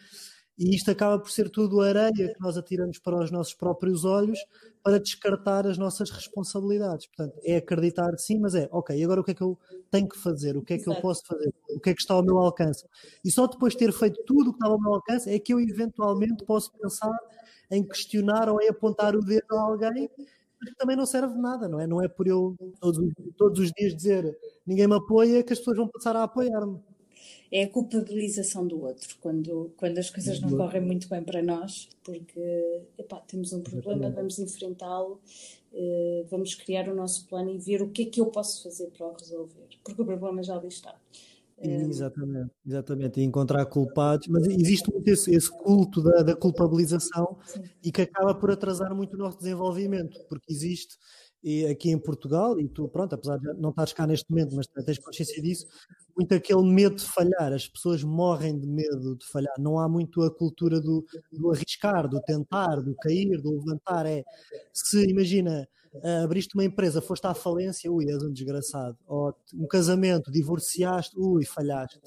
E 0.56 0.74
isto 0.74 0.90
acaba 0.90 1.18
por 1.18 1.30
ser 1.30 1.50
tudo 1.50 1.80
areia 1.80 2.32
que 2.32 2.40
nós 2.40 2.56
atiramos 2.56 2.98
para 2.98 3.22
os 3.22 3.30
nossos 3.30 3.54
próprios 3.54 4.04
olhos 4.04 4.38
para 4.82 5.00
descartar 5.00 5.66
as 5.66 5.76
nossas 5.78 6.10
responsabilidades. 6.10 7.06
Portanto, 7.06 7.38
é 7.42 7.56
acreditar 7.56 8.16
sim, 8.18 8.38
mas 8.38 8.54
é, 8.54 8.68
ok, 8.70 9.02
agora 9.02 9.20
o 9.20 9.24
que 9.24 9.32
é 9.32 9.34
que 9.34 9.42
eu 9.42 9.58
tenho 9.90 10.08
que 10.08 10.18
fazer? 10.18 10.56
O 10.56 10.62
que 10.62 10.74
é 10.74 10.76
que 10.76 10.84
Exato. 10.84 10.98
eu 10.98 11.02
posso 11.02 11.26
fazer? 11.26 11.52
O 11.70 11.80
que 11.80 11.90
é 11.90 11.94
que 11.94 12.00
está 12.00 12.14
ao 12.14 12.24
meu 12.24 12.38
alcance? 12.38 12.84
E 13.24 13.30
só 13.32 13.46
depois 13.46 13.72
de 13.72 13.80
ter 13.80 13.92
feito 13.92 14.22
tudo 14.24 14.50
o 14.50 14.52
que 14.52 14.58
estava 14.58 14.74
ao 14.74 14.80
meu 14.80 14.94
alcance 14.94 15.28
é 15.28 15.38
que 15.38 15.52
eu 15.52 15.60
eventualmente 15.60 16.44
posso 16.44 16.70
pensar 16.72 17.16
em 17.70 17.82
questionar 17.82 18.48
ou 18.48 18.60
em 18.60 18.68
apontar 18.68 19.16
o 19.16 19.20
dedo 19.20 19.56
a 19.56 19.60
alguém 19.60 20.08
que 20.64 20.74
também 20.76 20.96
não 20.96 21.04
serve 21.04 21.34
de 21.34 21.40
nada, 21.40 21.68
não 21.68 21.80
é? 21.80 21.86
Não 21.86 22.02
é 22.02 22.08
por 22.08 22.26
eu 22.26 22.56
todos, 22.80 23.12
todos 23.36 23.60
os 23.60 23.72
dias 23.72 23.94
dizer 23.94 24.36
ninguém 24.66 24.86
me 24.86 24.94
apoia 24.96 25.42
que 25.42 25.52
as 25.52 25.58
pessoas 25.58 25.76
vão 25.76 25.88
passar 25.88 26.16
a 26.16 26.22
apoiar-me. 26.22 26.80
É 27.50 27.64
a 27.64 27.68
culpabilização 27.68 28.66
do 28.66 28.82
outro, 28.82 29.16
quando, 29.20 29.72
quando 29.76 29.98
as 29.98 30.10
coisas 30.10 30.40
não 30.40 30.56
correm 30.56 30.82
muito 30.82 31.08
bem 31.08 31.22
para 31.22 31.42
nós, 31.42 31.88
porque 32.02 32.82
epá, 32.98 33.20
temos 33.20 33.52
um 33.52 33.60
problema, 33.60 34.10
vamos 34.10 34.38
enfrentá-lo, 34.38 35.20
eh, 35.72 36.24
vamos 36.30 36.54
criar 36.54 36.88
o 36.88 36.94
nosso 36.94 37.26
plano 37.26 37.50
e 37.50 37.58
ver 37.58 37.82
o 37.82 37.90
que 37.90 38.02
é 38.02 38.06
que 38.06 38.20
eu 38.20 38.26
posso 38.26 38.62
fazer 38.62 38.90
para 38.96 39.06
o 39.06 39.12
resolver, 39.12 39.68
porque 39.82 40.02
o 40.02 40.04
problema 40.04 40.42
já 40.42 40.56
ali 40.56 40.68
está. 40.68 40.96
Exatamente, 41.56 42.50
exatamente, 42.66 43.20
e 43.20 43.24
encontrar 43.24 43.64
culpados, 43.66 44.26
mas 44.28 44.46
existe 44.46 44.90
muito 44.92 45.08
esse, 45.08 45.34
esse 45.34 45.50
culto 45.50 46.02
da, 46.02 46.22
da 46.22 46.36
culpabilização 46.36 47.38
Sim. 47.44 47.62
e 47.82 47.92
que 47.92 48.02
acaba 48.02 48.34
por 48.34 48.50
atrasar 48.50 48.94
muito 48.94 49.14
o 49.14 49.18
nosso 49.18 49.38
desenvolvimento, 49.38 50.18
porque 50.28 50.52
existe 50.52 50.96
e 51.44 51.66
aqui 51.66 51.90
em 51.90 51.98
Portugal, 51.98 52.58
e 52.58 52.66
tu, 52.66 52.88
pronto, 52.88 53.14
apesar 53.14 53.36
de 53.36 53.52
não 53.60 53.68
estares 53.68 53.92
cá 53.92 54.06
neste 54.06 54.30
momento, 54.30 54.56
mas 54.56 54.66
tens 54.66 54.98
consciência 54.98 55.42
disso, 55.42 55.66
muito 56.16 56.34
aquele 56.34 56.62
medo 56.62 56.96
de 56.96 57.04
falhar, 57.04 57.52
as 57.52 57.68
pessoas 57.68 58.02
morrem 58.02 58.58
de 58.58 58.66
medo 58.66 59.14
de 59.14 59.26
falhar, 59.26 59.54
não 59.58 59.78
há 59.78 59.86
muito 59.86 60.22
a 60.22 60.34
cultura 60.34 60.80
do, 60.80 61.04
do 61.30 61.52
arriscar, 61.52 62.08
do 62.08 62.18
tentar, 62.22 62.76
do 62.76 62.94
cair, 62.96 63.42
do 63.42 63.58
levantar, 63.58 64.06
é, 64.06 64.24
se 64.72 65.04
imagina, 65.06 65.68
uh, 65.94 66.24
abriste 66.24 66.54
uma 66.54 66.64
empresa, 66.64 67.00
foste 67.00 67.26
à 67.26 67.34
falência, 67.34 67.90
ui, 67.90 68.10
és 68.10 68.22
um 68.22 68.32
desgraçado. 68.32 68.96
Ou 69.06 69.34
um 69.54 69.66
casamento, 69.66 70.30
divorciaste, 70.30 71.14
ui, 71.18 71.44
falhaste. 71.44 72.00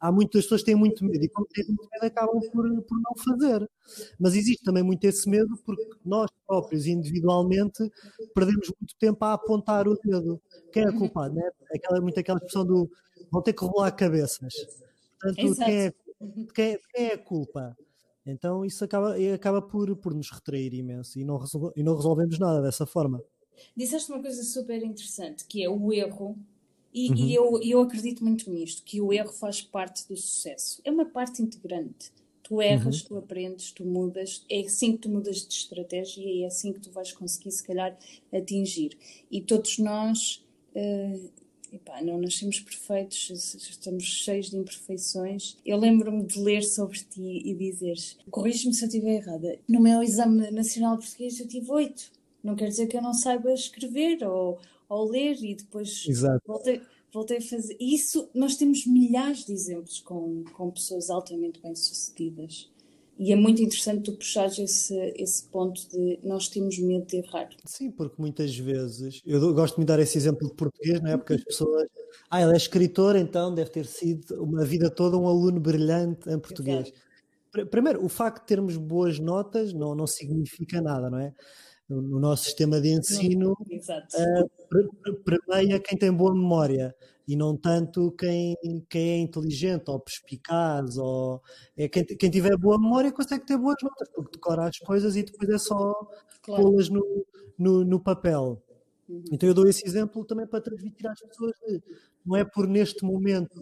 Há 0.00 0.12
muitas 0.12 0.42
pessoas 0.42 0.62
que 0.62 0.66
têm 0.66 0.74
muito 0.74 1.04
medo 1.04 1.24
e 1.24 1.28
quando 1.28 1.48
têm 1.48 1.66
muito 1.66 1.88
medo 1.92 2.04
acabam 2.04 2.40
por, 2.52 2.82
por 2.82 2.98
não 2.98 3.14
fazer. 3.24 3.70
Mas 4.18 4.34
existe 4.34 4.62
também 4.64 4.82
muito 4.82 5.04
esse 5.04 5.28
medo 5.28 5.56
porque 5.64 5.88
nós 6.04 6.30
próprios, 6.46 6.86
individualmente, 6.86 7.90
perdemos 8.34 8.72
muito 8.80 8.94
tempo 8.98 9.24
a 9.24 9.34
apontar 9.34 9.88
o 9.88 9.96
dedo. 9.96 10.40
Quem 10.72 10.84
é 10.84 10.92
culpado? 10.92 11.34
Né? 11.34 11.50
Aquela, 11.74 12.00
muito 12.00 12.18
aquela 12.18 12.38
expressão 12.38 12.64
do 12.64 12.90
vão 13.30 13.42
ter 13.42 13.52
que 13.52 13.64
rolar 13.64 13.92
cabeças. 13.92 14.54
Portanto, 15.20 15.56
quem 15.56 15.84
é, 15.84 15.92
quem, 16.54 16.78
quem 16.94 17.06
é 17.06 17.14
a 17.14 17.18
culpa? 17.18 17.76
Então 18.24 18.64
isso 18.64 18.84
acaba, 18.84 19.16
acaba 19.34 19.62
por, 19.62 19.94
por 19.96 20.14
nos 20.14 20.30
retrair 20.30 20.74
imenso 20.74 21.18
e 21.18 21.24
não, 21.24 21.38
resolve, 21.38 21.72
e 21.76 21.82
não 21.82 21.96
resolvemos 21.96 22.38
nada 22.38 22.60
dessa 22.60 22.86
forma. 22.86 23.22
Disseste 23.76 24.10
uma 24.10 24.20
coisa 24.20 24.42
super 24.42 24.82
interessante, 24.82 25.44
que 25.46 25.62
é 25.62 25.68
o 25.68 25.92
erro, 25.92 26.36
e, 26.92 27.10
uhum. 27.10 27.16
e 27.16 27.34
eu, 27.34 27.62
eu 27.62 27.80
acredito 27.80 28.24
muito 28.24 28.50
nisto, 28.50 28.82
que 28.82 29.00
o 29.00 29.12
erro 29.12 29.32
faz 29.32 29.62
parte 29.62 30.06
do 30.08 30.16
sucesso. 30.16 30.80
É 30.84 30.90
uma 30.90 31.04
parte 31.04 31.42
integrante. 31.42 32.12
Tu 32.42 32.60
erras, 32.60 33.02
uhum. 33.02 33.06
tu 33.06 33.16
aprendes, 33.16 33.70
tu 33.70 33.84
mudas, 33.84 34.44
é 34.50 34.60
assim 34.60 34.92
que 34.92 35.02
tu 35.02 35.08
mudas 35.08 35.46
de 35.46 35.54
estratégia 35.54 36.24
e 36.24 36.42
é 36.42 36.46
assim 36.46 36.72
que 36.72 36.80
tu 36.80 36.90
vais 36.90 37.12
conseguir, 37.12 37.52
se 37.52 37.62
calhar, 37.62 37.96
atingir. 38.32 38.98
E 39.30 39.40
todos 39.40 39.78
nós 39.78 40.44
uh, 40.74 41.30
epá, 41.72 42.02
não 42.02 42.18
nascemos 42.18 42.60
perfeitos, 42.60 43.54
estamos 43.54 44.04
cheios 44.04 44.50
de 44.50 44.56
imperfeições. 44.56 45.56
Eu 45.64 45.78
lembro-me 45.78 46.24
de 46.24 46.40
ler 46.40 46.62
sobre 46.62 46.98
ti 46.98 47.42
e 47.44 47.54
dizeres, 47.54 48.18
corrige-me 48.30 48.74
se 48.74 48.84
eu 48.84 48.88
estiver 48.88 49.16
errada, 49.16 49.58
no 49.68 49.80
meu 49.80 50.02
exame 50.02 50.50
nacional 50.50 50.98
português 50.98 51.38
eu 51.40 51.48
tive 51.48 51.70
oito. 51.70 52.10
Não 52.42 52.56
quer 52.56 52.68
dizer 52.68 52.86
que 52.86 52.96
eu 52.96 53.02
não 53.02 53.12
saiba 53.12 53.52
escrever 53.52 54.24
ou, 54.24 54.58
ou 54.88 55.10
ler 55.10 55.36
e 55.42 55.54
depois 55.54 56.06
Exato. 56.08 56.42
voltei, 56.46 56.80
voltei 57.12 57.36
a 57.38 57.42
fazer. 57.42 57.76
Isso, 57.78 58.28
nós 58.34 58.56
temos 58.56 58.86
milhares 58.86 59.44
de 59.44 59.52
exemplos 59.52 60.00
com, 60.00 60.44
com 60.54 60.70
pessoas 60.70 61.10
altamente 61.10 61.60
bem-sucedidas. 61.60 62.70
E 63.22 63.34
é 63.34 63.36
muito 63.36 63.60
interessante 63.60 64.04
tu 64.04 64.16
puxares 64.16 64.58
esse, 64.58 64.96
esse 65.14 65.46
ponto 65.48 65.78
de 65.90 66.18
nós 66.24 66.48
temos 66.48 66.78
medo 66.78 67.04
de 67.04 67.18
errar. 67.18 67.50
Sim, 67.66 67.90
porque 67.90 68.14
muitas 68.16 68.56
vezes, 68.56 69.20
eu 69.26 69.52
gosto 69.52 69.74
de 69.74 69.80
me 69.80 69.84
dar 69.84 69.98
esse 69.98 70.16
exemplo 70.16 70.48
de 70.48 70.54
português, 70.54 71.02
não 71.02 71.10
é? 71.10 71.18
Porque 71.18 71.34
as 71.34 71.44
pessoas, 71.44 71.86
ah, 72.30 72.40
ele 72.40 72.54
é 72.54 72.56
escritor, 72.56 73.16
então 73.16 73.54
deve 73.54 73.68
ter 73.68 73.84
sido 73.84 74.42
uma 74.42 74.64
vida 74.64 74.88
toda 74.90 75.18
um 75.18 75.28
aluno 75.28 75.60
brilhante 75.60 76.30
em 76.30 76.38
português. 76.38 76.90
Exato. 77.52 77.68
Primeiro, 77.68 78.02
o 78.02 78.08
facto 78.08 78.40
de 78.40 78.46
termos 78.46 78.78
boas 78.78 79.18
notas 79.18 79.74
não, 79.74 79.94
não 79.94 80.06
significa 80.06 80.80
nada, 80.80 81.10
não 81.10 81.18
é? 81.18 81.34
No 81.90 82.18
nosso 82.18 82.44
sistema 82.44 82.80
de 82.80 82.88
ensino, 82.88 83.52
uh, 83.52 85.22
premeia 85.22 85.78
quem 85.78 85.98
tem 85.98 86.10
boa 86.10 86.32
memória 86.32 86.94
e 87.30 87.36
não 87.36 87.56
tanto 87.56 88.10
quem, 88.18 88.56
quem 88.88 89.10
é 89.10 89.18
inteligente 89.18 89.88
ou 89.88 90.00
perspicaz 90.00 90.98
ou 90.98 91.40
é 91.76 91.88
quem, 91.88 92.04
quem 92.04 92.28
tiver 92.28 92.56
boa 92.56 92.76
memória 92.76 93.12
consegue 93.12 93.46
ter 93.46 93.56
boas 93.56 93.76
notas 93.80 94.08
porque 94.08 94.32
decora 94.32 94.66
as 94.66 94.76
coisas 94.78 95.14
e 95.14 95.22
depois 95.22 95.48
é 95.48 95.58
só 95.58 95.94
claro. 96.42 96.64
pô-las 96.64 96.88
no, 96.88 97.00
no, 97.56 97.84
no, 97.84 98.00
papel. 98.00 98.60
Uhum. 99.08 99.22
Então 99.30 99.48
eu 99.48 99.54
dou 99.54 99.68
esse 99.68 99.86
exemplo 99.86 100.24
também 100.24 100.44
para 100.44 100.60
transmitir 100.60 101.08
às 101.08 101.20
pessoas 101.20 101.52
de, 101.64 101.80
não 102.26 102.34
é 102.34 102.44
por 102.44 102.66
neste 102.66 103.04
momento 103.04 103.60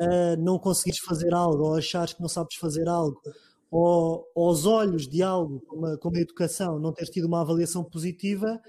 uh, 0.00 0.36
não 0.36 0.58
conseguires 0.58 0.98
fazer 0.98 1.32
algo 1.32 1.62
ou 1.62 1.76
achares 1.76 2.12
que 2.12 2.20
não 2.20 2.28
sabes 2.28 2.56
fazer 2.56 2.88
algo 2.88 3.22
ou, 3.70 4.26
aos 4.34 4.66
olhos 4.66 5.06
de 5.06 5.22
algo 5.22 5.60
como 5.60 5.86
a, 5.86 5.96
como 5.96 6.16
a 6.16 6.20
educação 6.20 6.80
não 6.80 6.92
teres 6.92 7.10
tido 7.10 7.26
uma 7.26 7.40
avaliação 7.40 7.84
positiva 7.84 8.60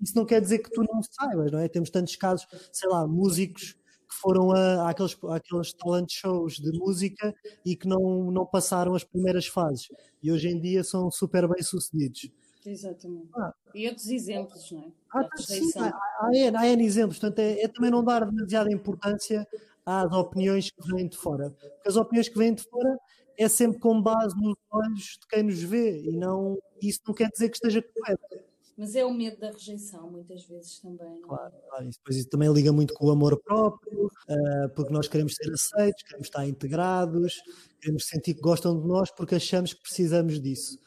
isso 0.00 0.14
não 0.16 0.24
quer 0.24 0.40
dizer 0.40 0.58
que 0.58 0.70
tu 0.70 0.82
não 0.82 1.00
saibas, 1.02 1.50
não 1.50 1.58
é? 1.58 1.68
Temos 1.68 1.90
tantos 1.90 2.16
casos, 2.16 2.46
sei 2.72 2.88
lá, 2.88 3.06
músicos 3.06 3.72
que 4.08 4.14
foram 4.14 4.52
a, 4.52 4.88
àqueles, 4.88 5.16
àqueles 5.24 5.72
talent 5.74 6.10
shows 6.10 6.54
de 6.54 6.72
música 6.78 7.34
e 7.64 7.76
que 7.76 7.86
não, 7.86 8.30
não 8.30 8.46
passaram 8.46 8.94
as 8.94 9.04
primeiras 9.04 9.46
fases 9.46 9.88
e 10.22 10.32
hoje 10.32 10.48
em 10.48 10.58
dia 10.58 10.82
são 10.82 11.10
super 11.10 11.46
bem 11.46 11.62
sucedidos. 11.62 12.30
Exatamente. 12.64 13.28
Ah. 13.36 13.54
E 13.74 13.86
outros 13.86 14.08
exemplos, 14.08 14.70
não 14.72 14.80
é? 14.80 14.92
Ah, 15.14 15.28
sim, 15.36 15.70
há, 15.76 15.88
há, 16.20 16.30
N, 16.34 16.56
há 16.56 16.66
N 16.66 16.84
exemplos, 16.84 17.18
portanto 17.18 17.38
é, 17.38 17.62
é, 17.62 17.68
também 17.68 17.90
não 17.90 18.04
dar 18.04 18.26
demasiada 18.26 18.72
importância 18.72 19.46
às 19.86 20.12
opiniões 20.12 20.70
que 20.70 20.92
vêm 20.92 21.08
de 21.08 21.16
fora, 21.16 21.50
porque 21.50 21.88
as 21.88 21.96
opiniões 21.96 22.28
que 22.28 22.36
vêm 22.36 22.54
de 22.54 22.62
fora 22.64 22.98
é 23.38 23.48
sempre 23.48 23.78
com 23.78 24.02
base 24.02 24.34
nos 24.36 24.56
olhos 24.70 25.18
de 25.20 25.26
quem 25.28 25.44
nos 25.44 25.62
vê 25.62 26.02
e 26.02 26.16
não, 26.16 26.58
isso 26.82 27.00
não 27.06 27.14
quer 27.14 27.30
dizer 27.30 27.48
que 27.48 27.56
esteja 27.56 27.82
correto. 27.82 28.44
Mas 28.78 28.94
é 28.94 29.04
o 29.04 29.12
medo 29.12 29.36
da 29.40 29.50
rejeição, 29.50 30.08
muitas 30.08 30.44
vezes 30.44 30.78
também. 30.78 31.18
É? 31.18 31.20
Claro, 31.26 31.52
claro. 31.68 31.90
Depois 31.90 32.16
isso 32.16 32.28
também 32.28 32.52
liga 32.52 32.72
muito 32.72 32.94
com 32.94 33.06
o 33.06 33.10
amor 33.10 33.36
próprio, 33.42 34.06
uh, 34.06 34.68
porque 34.76 34.92
nós 34.92 35.08
queremos 35.08 35.34
ser 35.34 35.52
aceitos, 35.52 36.04
queremos 36.04 36.28
estar 36.28 36.46
integrados, 36.46 37.34
queremos 37.80 38.06
sentir 38.06 38.34
que 38.34 38.40
gostam 38.40 38.80
de 38.80 38.86
nós 38.86 39.10
porque 39.10 39.34
achamos 39.34 39.74
que 39.74 39.82
precisamos 39.82 40.40
disso 40.40 40.78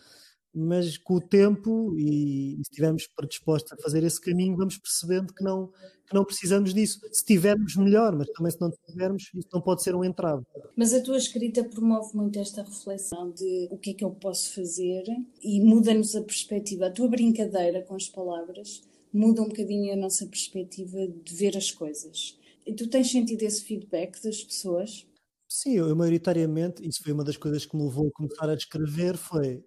mas 0.53 0.97
com 0.97 1.15
o 1.15 1.21
tempo 1.21 1.95
e, 1.97 2.55
se 2.57 2.61
estivermos 2.61 3.07
predispostos 3.15 3.71
a 3.71 3.77
fazer 3.77 4.03
esse 4.03 4.19
caminho, 4.19 4.57
vamos 4.57 4.77
percebendo 4.77 5.33
que 5.33 5.43
não, 5.43 5.67
que 6.07 6.13
não 6.13 6.25
precisamos 6.25 6.73
disso. 6.73 6.99
Se 7.11 7.25
tivermos, 7.25 7.75
melhor, 7.75 8.15
mas 8.15 8.27
também 8.29 8.51
se 8.51 8.59
não 8.59 8.71
tivermos, 8.87 9.23
isso 9.33 9.47
não 9.53 9.61
pode 9.61 9.81
ser 9.81 9.95
um 9.95 10.03
entrave. 10.03 10.43
Mas 10.75 10.93
a 10.93 11.01
tua 11.01 11.17
escrita 11.17 11.63
promove 11.63 12.15
muito 12.15 12.37
esta 12.37 12.63
reflexão 12.63 13.31
de 13.31 13.67
o 13.71 13.77
que 13.77 13.91
é 13.91 13.93
que 13.93 14.03
eu 14.03 14.11
posso 14.11 14.53
fazer 14.53 15.03
e 15.41 15.61
muda-nos 15.61 16.15
a 16.15 16.21
perspectiva. 16.21 16.87
A 16.87 16.91
tua 16.91 17.07
brincadeira 17.07 17.81
com 17.83 17.95
as 17.95 18.09
palavras 18.09 18.81
muda 19.13 19.41
um 19.41 19.47
bocadinho 19.47 19.93
a 19.93 19.97
nossa 19.97 20.25
perspectiva 20.25 21.07
de 21.07 21.35
ver 21.35 21.55
as 21.55 21.71
coisas. 21.71 22.37
E 22.65 22.73
tu 22.73 22.87
tens 22.87 23.11
sentido 23.11 23.41
esse 23.43 23.63
feedback 23.63 24.21
das 24.21 24.43
pessoas? 24.43 25.05
Sim, 25.47 25.77
eu 25.77 25.95
maioritariamente, 25.95 26.87
isso 26.87 27.03
foi 27.03 27.11
uma 27.11 27.25
das 27.25 27.35
coisas 27.35 27.65
que 27.65 27.75
me 27.75 27.83
levou 27.83 28.07
a 28.07 28.11
começar 28.11 28.49
a 28.49 28.53
escrever, 28.53 29.17
foi 29.17 29.61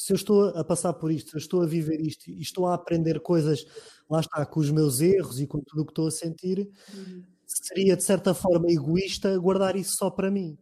se 0.00 0.14
eu 0.14 0.16
estou 0.16 0.48
a 0.48 0.64
passar 0.64 0.94
por 0.94 1.12
isto, 1.12 1.30
se 1.30 1.36
eu 1.36 1.40
estou 1.40 1.62
a 1.62 1.66
viver 1.66 2.00
isto 2.00 2.30
e 2.30 2.40
estou 2.40 2.66
a 2.66 2.74
aprender 2.74 3.20
coisas, 3.20 3.66
lá 4.08 4.20
está, 4.20 4.46
com 4.46 4.58
os 4.58 4.70
meus 4.70 5.02
erros 5.02 5.38
e 5.38 5.46
com 5.46 5.60
tudo 5.60 5.82
o 5.82 5.84
que 5.84 5.90
estou 5.90 6.06
a 6.06 6.10
sentir, 6.10 6.70
uhum. 6.94 7.22
seria 7.46 7.94
de 7.94 8.02
certa 8.02 8.32
forma 8.32 8.70
egoísta 8.70 9.36
guardar 9.38 9.76
isso 9.76 9.96
só 9.96 10.08
para 10.08 10.30
mim. 10.30 10.56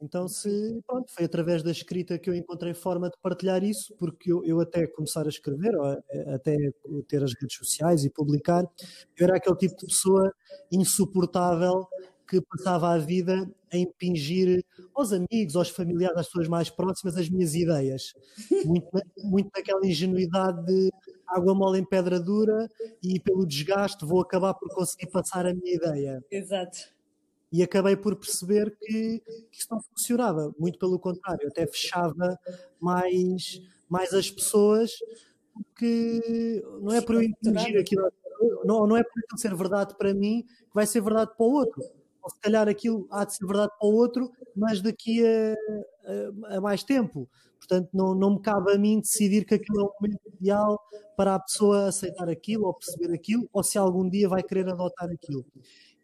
Então, 0.00 0.26
se 0.26 0.80
pronto, 0.86 1.12
foi 1.12 1.26
através 1.26 1.62
da 1.62 1.70
escrita 1.70 2.18
que 2.18 2.30
eu 2.30 2.34
encontrei 2.34 2.72
forma 2.72 3.10
de 3.10 3.16
partilhar 3.22 3.62
isso, 3.62 3.94
porque 3.98 4.32
eu, 4.32 4.42
eu 4.42 4.58
até 4.58 4.86
começar 4.86 5.26
a 5.26 5.28
escrever, 5.28 5.76
ou 5.76 5.84
até 6.34 6.56
ter 7.06 7.22
as 7.22 7.34
redes 7.38 7.56
sociais 7.56 8.04
e 8.04 8.10
publicar, 8.10 8.64
eu 9.18 9.26
era 9.26 9.36
aquele 9.36 9.56
tipo 9.56 9.76
de 9.76 9.86
pessoa 9.86 10.32
insuportável 10.72 11.86
que 12.32 12.40
passava 12.40 12.88
a 12.88 12.98
vida 12.98 13.46
a 13.70 13.76
impingir 13.76 14.64
aos 14.94 15.12
amigos, 15.12 15.54
aos 15.54 15.68
familiares, 15.68 16.16
às 16.16 16.26
pessoas 16.26 16.48
mais 16.48 16.70
próximas 16.70 17.14
as 17.18 17.28
minhas 17.28 17.54
ideias. 17.54 18.14
Muito, 18.64 18.88
muito 19.22 19.50
naquela 19.54 19.84
ingenuidade 19.86 20.64
de 20.64 20.90
água 21.26 21.54
mole 21.54 21.78
em 21.78 21.84
pedra 21.84 22.20
dura 22.20 22.70
e 23.02 23.18
pelo 23.18 23.46
desgaste 23.46 24.04
vou 24.04 24.20
acabar 24.20 24.54
por 24.54 24.68
conseguir 24.74 25.10
passar 25.10 25.46
a 25.46 25.52
minha 25.52 25.74
ideia. 25.74 26.24
Exato. 26.30 26.78
E 27.50 27.62
acabei 27.62 27.96
por 27.96 28.16
perceber 28.16 28.74
que, 28.78 29.20
que 29.50 29.58
isso 29.58 29.66
não 29.70 29.80
funcionava, 29.80 30.54
muito 30.58 30.78
pelo 30.78 30.98
contrário, 30.98 31.48
até 31.48 31.66
fechava 31.66 32.38
mais, 32.80 33.60
mais 33.88 34.14
as 34.14 34.30
pessoas, 34.30 34.92
porque 35.52 36.64
não 36.80 36.94
é 36.94 37.02
por 37.02 37.16
eu 37.16 37.22
impingir 37.22 37.78
aquilo, 37.78 38.10
não, 38.64 38.86
não 38.86 38.96
é 38.96 39.02
por 39.02 39.18
aquilo 39.18 39.38
ser 39.38 39.54
verdade 39.54 39.94
para 39.96 40.14
mim 40.14 40.44
que 40.44 40.74
vai 40.74 40.86
ser 40.86 41.02
verdade 41.02 41.32
para 41.36 41.46
o 41.46 41.52
outro 41.52 41.82
ou 42.22 42.30
se 42.30 42.38
calhar 42.40 42.68
aquilo 42.68 43.06
há 43.10 43.24
de 43.24 43.34
ser 43.34 43.46
verdade 43.46 43.72
para 43.78 43.88
o 43.88 43.94
outro, 43.94 44.30
mas 44.56 44.80
daqui 44.80 45.24
a, 45.26 45.54
a, 46.52 46.56
a, 46.56 46.60
mais 46.60 46.82
tempo. 46.84 47.28
Portanto, 47.58 47.88
não, 47.92 48.14
não 48.14 48.34
me 48.34 48.42
cabe 48.42 48.72
a 48.72 48.78
mim 48.78 49.00
decidir 49.00 49.44
que 49.44 49.54
aquilo 49.54 49.80
é 49.80 49.84
o 49.84 49.92
momento 50.00 50.20
ideal 50.40 50.80
para 51.16 51.34
a 51.34 51.40
pessoa 51.40 51.88
aceitar 51.88 52.28
aquilo 52.28 52.66
ou 52.66 52.74
perceber 52.74 53.14
aquilo, 53.14 53.48
ou 53.52 53.62
se 53.62 53.78
algum 53.78 54.08
dia 54.08 54.28
vai 54.28 54.42
querer 54.42 54.68
adotar 54.68 55.08
aquilo. 55.10 55.44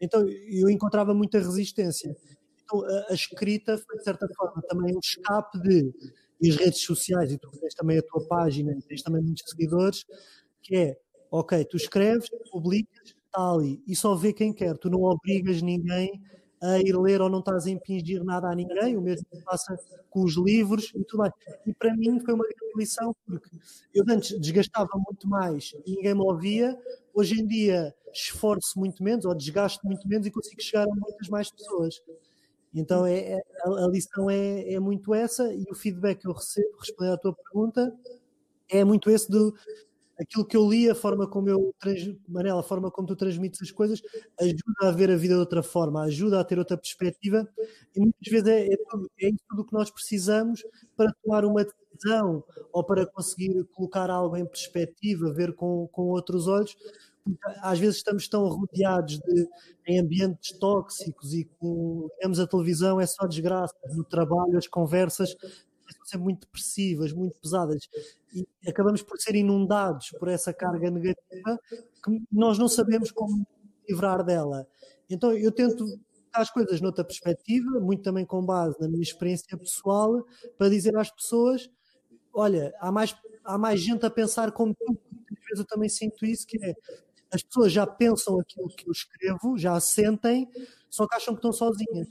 Então, 0.01 0.25
eu 0.29 0.69
encontrava 0.71 1.13
muita 1.13 1.39
resistência. 1.39 2.15
Então, 2.63 2.85
a, 2.85 3.07
a 3.11 3.15
escrita 3.15 3.77
foi, 3.79 3.97
de 3.97 4.05
certa 4.05 4.29
forma, 4.37 4.63
também 4.69 4.95
um 4.95 5.01
escape 5.01 5.61
de. 5.61 5.93
E 6.41 6.51
as 6.51 6.57
redes 6.57 6.83
sociais, 6.83 7.33
e 7.33 7.39
tu 7.39 7.51
tens 7.51 7.75
também 7.75 7.99
a 7.99 8.03
tua 8.03 8.25
página, 8.29 8.73
e 8.73 8.81
tens 8.83 9.03
também 9.03 9.21
muitos 9.21 9.43
seguidores, 9.51 10.05
que 10.63 10.77
é, 10.77 10.97
ok, 11.33 11.65
tu 11.65 11.77
escreves, 11.77 12.31
publicas, 12.53 13.18
está 13.39 13.53
ali 13.53 13.81
e 13.87 13.95
só 13.95 14.15
vê 14.15 14.33
quem 14.33 14.53
quer. 14.53 14.77
Tu 14.77 14.91
não 14.91 15.03
obrigas 15.03 15.63
ninguém 15.63 16.21
a 16.61 16.79
ir 16.81 16.99
ler 16.99 17.21
ou 17.21 17.31
não 17.31 17.39
estás 17.39 17.67
a 17.67 17.71
impingir 17.71 18.25
nada 18.25 18.51
a 18.51 18.55
ninguém, 18.55 18.97
o 18.97 19.01
mesmo 19.01 19.25
passa 19.45 19.79
com 20.11 20.25
os 20.25 20.35
livros 20.35 20.93
e 20.95 21.05
tudo 21.05 21.19
mais. 21.19 21.33
E 21.65 21.73
para 21.73 21.95
mim 21.95 22.19
foi 22.19 22.35
uma 22.35 22.45
grande 22.45 22.73
lição, 22.77 23.15
porque 23.25 23.49
eu 23.95 24.05
antes 24.09 24.39
desgastava 24.41 24.91
muito 24.95 25.29
mais 25.29 25.73
e 25.87 25.93
ninguém 25.93 26.15
me 26.15 26.23
ouvia, 26.23 26.77
hoje 27.15 27.41
em 27.41 27.47
dia 27.47 27.95
esforço 28.13 28.77
muito 28.79 29.05
menos 29.05 29.25
ou 29.25 29.35
desgasto 29.35 29.87
muito 29.87 30.09
menos 30.09 30.27
e 30.27 30.31
consigo 30.33 30.61
chegar 30.61 30.83
a 30.83 30.87
muitas 30.87 31.29
mais 31.29 31.49
pessoas. 31.49 32.03
Então 32.75 33.07
é, 33.07 33.19
é 33.19 33.43
a, 33.65 33.69
a, 33.85 33.89
lição 33.89 34.29
é, 34.29 34.73
é 34.73 34.81
muito 34.81 35.15
essa 35.15 35.53
e 35.55 35.65
o 35.71 35.75
feedback 35.75 36.21
que 36.21 36.27
eu 36.29 36.33
recebo, 36.33 36.77
respondendo 36.81 37.15
à 37.15 37.19
tua 37.19 37.35
pergunta, 37.35 37.95
é 38.69 38.85
muito 38.85 39.11
esse 39.11 39.31
do 39.31 39.55
aquilo 40.21 40.45
que 40.45 40.57
eu 40.57 40.69
li, 40.69 40.91
a 40.91 40.95
forma 40.95 41.29
como 41.29 41.49
eu 41.49 41.75
Manela, 42.29 42.61
a 42.61 42.63
forma 42.63 42.91
como 42.91 43.07
tu 43.07 43.17
transmites 43.17 43.63
as 43.63 43.71
coisas, 43.71 44.03
ajuda 44.41 44.89
a 44.89 44.91
ver 44.91 45.11
a 45.11 45.17
vida 45.17 45.35
de 45.35 45.41
outra 45.41 45.63
forma, 45.63 46.03
ajuda 46.03 46.41
a 46.41 46.45
ter 46.45 46.59
outra 46.59 46.77
perspectiva 46.77 47.49
e 47.95 48.01
muitas 48.01 48.29
vezes 48.29 48.49
é, 48.49 48.67
é, 48.67 48.77
tudo, 48.89 49.11
é 49.21 49.31
tudo 49.49 49.65
que 49.65 49.73
nós 49.73 49.91
precisamos 49.91 50.63
para 50.97 51.13
tomar 51.23 51.45
uma 51.45 51.65
decisão 51.65 52.43
ou 52.73 52.85
para 52.85 53.07
conseguir 53.07 53.65
colocar 53.73 54.11
algo 54.11 54.37
em 54.37 54.47
perspectiva, 54.47 55.33
ver 55.33 55.55
com, 55.55 55.89
com 55.89 56.03
outros 56.09 56.47
olhos. 56.49 56.77
Às 57.61 57.79
vezes 57.79 57.97
estamos 57.97 58.27
tão 58.27 58.49
rodeados 58.49 59.19
de, 59.19 59.49
em 59.87 60.01
ambientes 60.01 60.59
tóxicos 60.59 61.35
e 61.35 61.45
com, 61.59 62.09
digamos, 62.17 62.41
a 62.41 62.47
televisão 62.47 62.99
é 62.99 63.07
só 63.07 63.27
desgraça, 63.27 63.75
no 63.95 64.03
trabalho, 64.03 64.57
as 64.57 64.67
conversas 64.67 65.37
sempre 66.09 66.25
muito 66.25 66.41
depressivas, 66.41 67.13
muito 67.13 67.41
pesadas, 67.41 67.89
e 68.35 68.47
acabamos 68.69 69.03
por 69.03 69.19
ser 69.19 69.35
inundados 69.35 70.11
por 70.19 70.29
essa 70.29 70.53
carga 70.53 70.91
negativa 70.91 71.59
que 72.05 72.23
nós 72.31 72.59
não 72.59 72.69
sabemos 72.69 73.11
como 73.11 73.47
livrar 73.89 74.25
dela. 74.25 74.67
Então 75.09 75.33
eu 75.33 75.51
tento 75.53 75.85
as 76.33 76.51
coisas 76.51 76.81
noutra 76.81 77.05
perspectiva, 77.05 77.81
muito 77.81 78.03
também 78.03 78.25
com 78.25 78.45
base 78.45 78.79
na 78.81 78.89
minha 78.89 79.03
experiência 79.03 79.57
pessoal, 79.57 80.25
para 80.57 80.69
dizer 80.69 80.97
às 80.97 81.11
pessoas: 81.11 81.71
olha, 82.33 82.73
há 82.81 82.93
mais, 82.93 83.17
há 83.45 83.59
mais 83.59 83.81
gente 83.81 84.05
a 84.07 84.11
pensar 84.11 84.53
como 84.53 84.75
tu. 84.75 84.99
Às 85.31 85.45
vezes 85.45 85.61
eu 85.61 85.67
também 85.67 85.89
sinto 85.89 86.25
isso, 86.27 86.47
que 86.47 86.63
é 86.65 86.75
as 87.31 87.43
pessoas 87.43 87.73
já 87.73 87.87
pensam 87.87 88.41
aquilo 88.41 88.69
que 88.69 88.89
eu 88.89 88.93
escrevo, 88.93 89.59
já 89.59 89.79
sentem, 89.81 90.49
só 90.89 91.07
que 91.07 91.15
acham 91.15 91.35
que 91.35 91.39
estão 91.39 91.53
sozinhas 91.53 92.09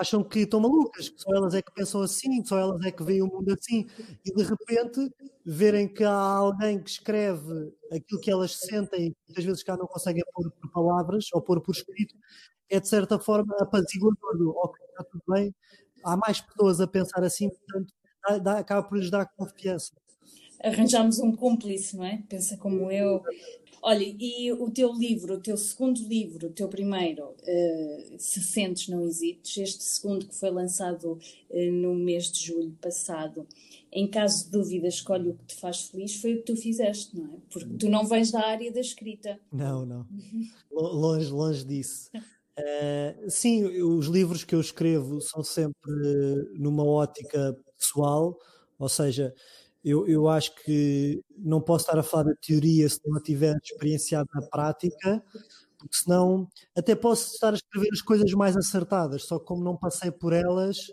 acham 0.00 0.22
que 0.24 0.40
estão 0.40 0.60
malucas, 0.60 1.08
que 1.08 1.20
só 1.20 1.34
elas 1.34 1.54
é 1.54 1.62
que 1.62 1.72
pensam 1.72 2.02
assim, 2.02 2.44
só 2.44 2.58
elas 2.58 2.84
é 2.84 2.90
que 2.92 3.02
veem 3.02 3.22
o 3.22 3.26
mundo 3.26 3.52
assim, 3.52 3.86
e 4.24 4.34
de 4.34 4.42
repente 4.42 5.10
verem 5.44 5.88
que 5.92 6.04
há 6.04 6.12
alguém 6.12 6.82
que 6.82 6.90
escreve 6.90 7.72
aquilo 7.92 8.20
que 8.20 8.30
elas 8.30 8.52
sentem 8.56 9.08
e 9.08 9.16
muitas 9.28 9.44
vezes 9.44 9.62
cá 9.62 9.76
não 9.76 9.86
conseguem 9.86 10.22
pôr 10.34 10.50
por 10.50 10.70
palavras 10.70 11.26
ou 11.32 11.42
pôr 11.42 11.60
por 11.60 11.72
escrito, 11.74 12.14
é 12.70 12.80
de 12.80 12.88
certa 12.88 13.18
forma 13.18 13.54
apaziguador 13.60 14.38
do 14.38 14.50
ok, 14.56 14.84
está 14.90 15.04
tudo 15.04 15.22
bem, 15.28 15.54
há 16.04 16.16
mais 16.16 16.40
pessoas 16.40 16.80
a 16.80 16.86
pensar 16.86 17.22
assim, 17.24 17.48
portanto 17.50 17.92
dá, 18.28 18.38
dá, 18.38 18.58
acaba 18.58 18.82
por 18.88 18.98
lhes 18.98 19.10
dar 19.10 19.26
confiança. 19.36 19.92
Arranjamos 20.62 21.18
um 21.18 21.32
cúmplice, 21.32 21.96
não 21.96 22.04
é? 22.04 22.22
Pensa 22.28 22.56
como 22.56 22.90
eu. 22.90 23.22
Olha, 23.82 24.02
e 24.04 24.52
o 24.52 24.68
teu 24.70 24.92
livro, 24.92 25.34
o 25.34 25.40
teu 25.40 25.56
segundo 25.56 26.02
livro, 26.08 26.48
o 26.48 26.52
teu 26.52 26.66
primeiro, 26.66 27.24
uh, 27.24 28.14
Se 28.18 28.42
Sentes 28.42 28.88
Não 28.88 29.06
Hesites, 29.06 29.56
este 29.58 29.84
segundo 29.84 30.26
que 30.26 30.34
foi 30.34 30.50
lançado 30.50 31.12
uh, 31.12 31.72
no 31.72 31.94
mês 31.94 32.32
de 32.32 32.46
julho 32.46 32.76
passado, 32.80 33.46
em 33.92 34.08
caso 34.08 34.46
de 34.46 34.50
dúvida, 34.50 34.88
escolhe 34.88 35.28
o 35.28 35.34
que 35.34 35.44
te 35.44 35.54
faz 35.54 35.82
feliz, 35.82 36.16
foi 36.20 36.34
o 36.34 36.38
que 36.38 36.52
tu 36.52 36.56
fizeste, 36.56 37.16
não 37.16 37.26
é? 37.26 37.36
Porque 37.48 37.74
tu 37.78 37.88
não 37.88 38.04
vens 38.04 38.32
da 38.32 38.44
área 38.44 38.72
da 38.72 38.80
escrita. 38.80 39.38
Não, 39.52 39.86
não. 39.86 40.04
longe, 40.72 41.30
longe 41.30 41.64
disso. 41.64 42.10
Uh, 42.58 43.30
sim, 43.30 43.64
os 43.82 44.06
livros 44.06 44.42
que 44.42 44.54
eu 44.54 44.60
escrevo 44.60 45.20
são 45.20 45.44
sempre 45.44 45.92
numa 46.54 46.84
ótica 46.84 47.56
pessoal, 47.78 48.36
ou 48.78 48.88
seja, 48.88 49.32
eu, 49.86 50.04
eu 50.08 50.28
acho 50.28 50.52
que 50.64 51.22
não 51.38 51.60
posso 51.60 51.84
estar 51.84 51.96
a 51.96 52.02
falar 52.02 52.24
da 52.24 52.34
teoria 52.34 52.88
se 52.88 52.98
não 53.06 53.16
a 53.16 53.22
tiver 53.22 53.56
experienciado 53.62 54.28
na 54.34 54.42
prática, 54.42 55.22
porque 55.78 55.96
senão 55.96 56.48
até 56.76 56.96
posso 56.96 57.32
estar 57.34 57.52
a 57.52 57.56
escrever 57.56 57.90
as 57.92 58.02
coisas 58.02 58.32
mais 58.32 58.56
acertadas, 58.56 59.22
só 59.22 59.38
que 59.38 59.44
como 59.44 59.62
não 59.62 59.76
passei 59.76 60.10
por 60.10 60.32
elas, 60.32 60.90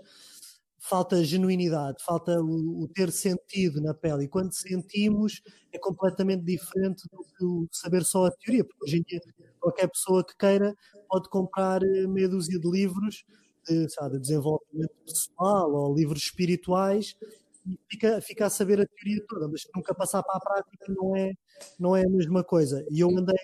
falta 0.78 1.24
genuinidade, 1.24 2.04
falta 2.06 2.40
o, 2.40 2.84
o, 2.84 2.88
ter 2.88 3.12
sentido 3.12 3.82
na 3.82 3.96
pele. 3.96 4.26
E 4.26 4.28
quando 4.28 4.54
sentimos, 4.54 5.42
é 5.72 5.80
completamente 5.80 6.44
diferente 6.44 7.04
do 7.12 7.66
que 7.68 7.76
saber 7.76 8.04
só 8.04 8.28
a 8.28 8.32
teoria, 8.32 8.64
porque 8.64 8.84
hoje 8.84 8.98
em 8.98 9.02
dia 9.02 9.20
qualquer 9.60 9.88
pessoa 9.90 10.24
que 10.24 10.38
queira 10.38 10.76
pode 11.10 11.30
comprar 11.30 11.82
eh, 11.82 12.06
meia 12.06 12.30
dúzia 12.30 12.60
de 12.60 12.70
livros 12.70 13.26
de, 13.68 13.90
sabe, 13.90 14.18
de 14.18 14.22
desenvolvimento 14.22 14.94
pessoal 15.04 15.74
ou 15.74 15.96
livros 15.96 16.24
espirituais 16.24 17.16
e 17.66 17.80
fica, 17.90 18.22
fica 18.22 18.46
a 18.46 18.50
saber 18.50 18.80
a 18.82 18.86
teoria 18.86 19.24
toda, 19.28 19.48
mas 19.48 19.62
nunca 19.76 19.94
passar 19.94 20.22
para 20.24 20.38
a 20.38 20.40
prática 20.40 20.86
não 20.90 21.16
é, 21.16 21.34
não 21.80 21.96
é 21.96 22.04
a 22.06 22.10
mesma 22.10 22.44
coisa. 22.44 22.86
E 22.92 23.00
eu 23.00 23.10
andei 23.10 23.36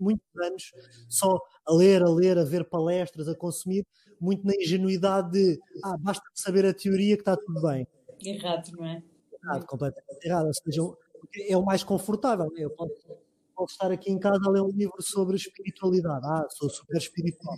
muitos 0.00 0.26
anos 0.42 0.72
só 1.08 1.40
a 1.66 1.74
ler, 1.74 2.02
a 2.02 2.10
ler, 2.10 2.38
a 2.38 2.44
ver 2.44 2.64
palestras, 2.64 3.28
a 3.28 3.34
consumir, 3.34 3.86
muito 4.20 4.44
na 4.44 4.54
ingenuidade 4.54 5.30
de 5.30 5.60
ah, 5.84 5.96
basta 5.98 6.24
saber 6.34 6.66
a 6.66 6.74
teoria 6.74 7.16
que 7.16 7.22
está 7.22 7.36
tudo 7.36 7.62
bem. 7.62 7.86
Errado, 8.24 8.70
não 8.72 8.84
é? 8.84 9.02
Errado, 9.44 9.66
completamente 9.66 10.24
errado. 10.24 10.46
Ou 10.46 10.54
seja, 10.54 10.82
é 11.48 11.56
o 11.56 11.64
mais 11.64 11.84
confortável. 11.84 12.50
Eu 12.56 12.70
posso, 12.70 12.92
posso 13.54 13.72
estar 13.72 13.92
aqui 13.92 14.10
em 14.10 14.18
casa 14.18 14.40
a 14.44 14.50
ler 14.50 14.62
um 14.62 14.70
livro 14.70 15.00
sobre 15.00 15.36
espiritualidade. 15.36 16.26
Ah, 16.26 16.46
sou 16.50 16.68
super 16.68 16.96
espiritual 16.96 17.56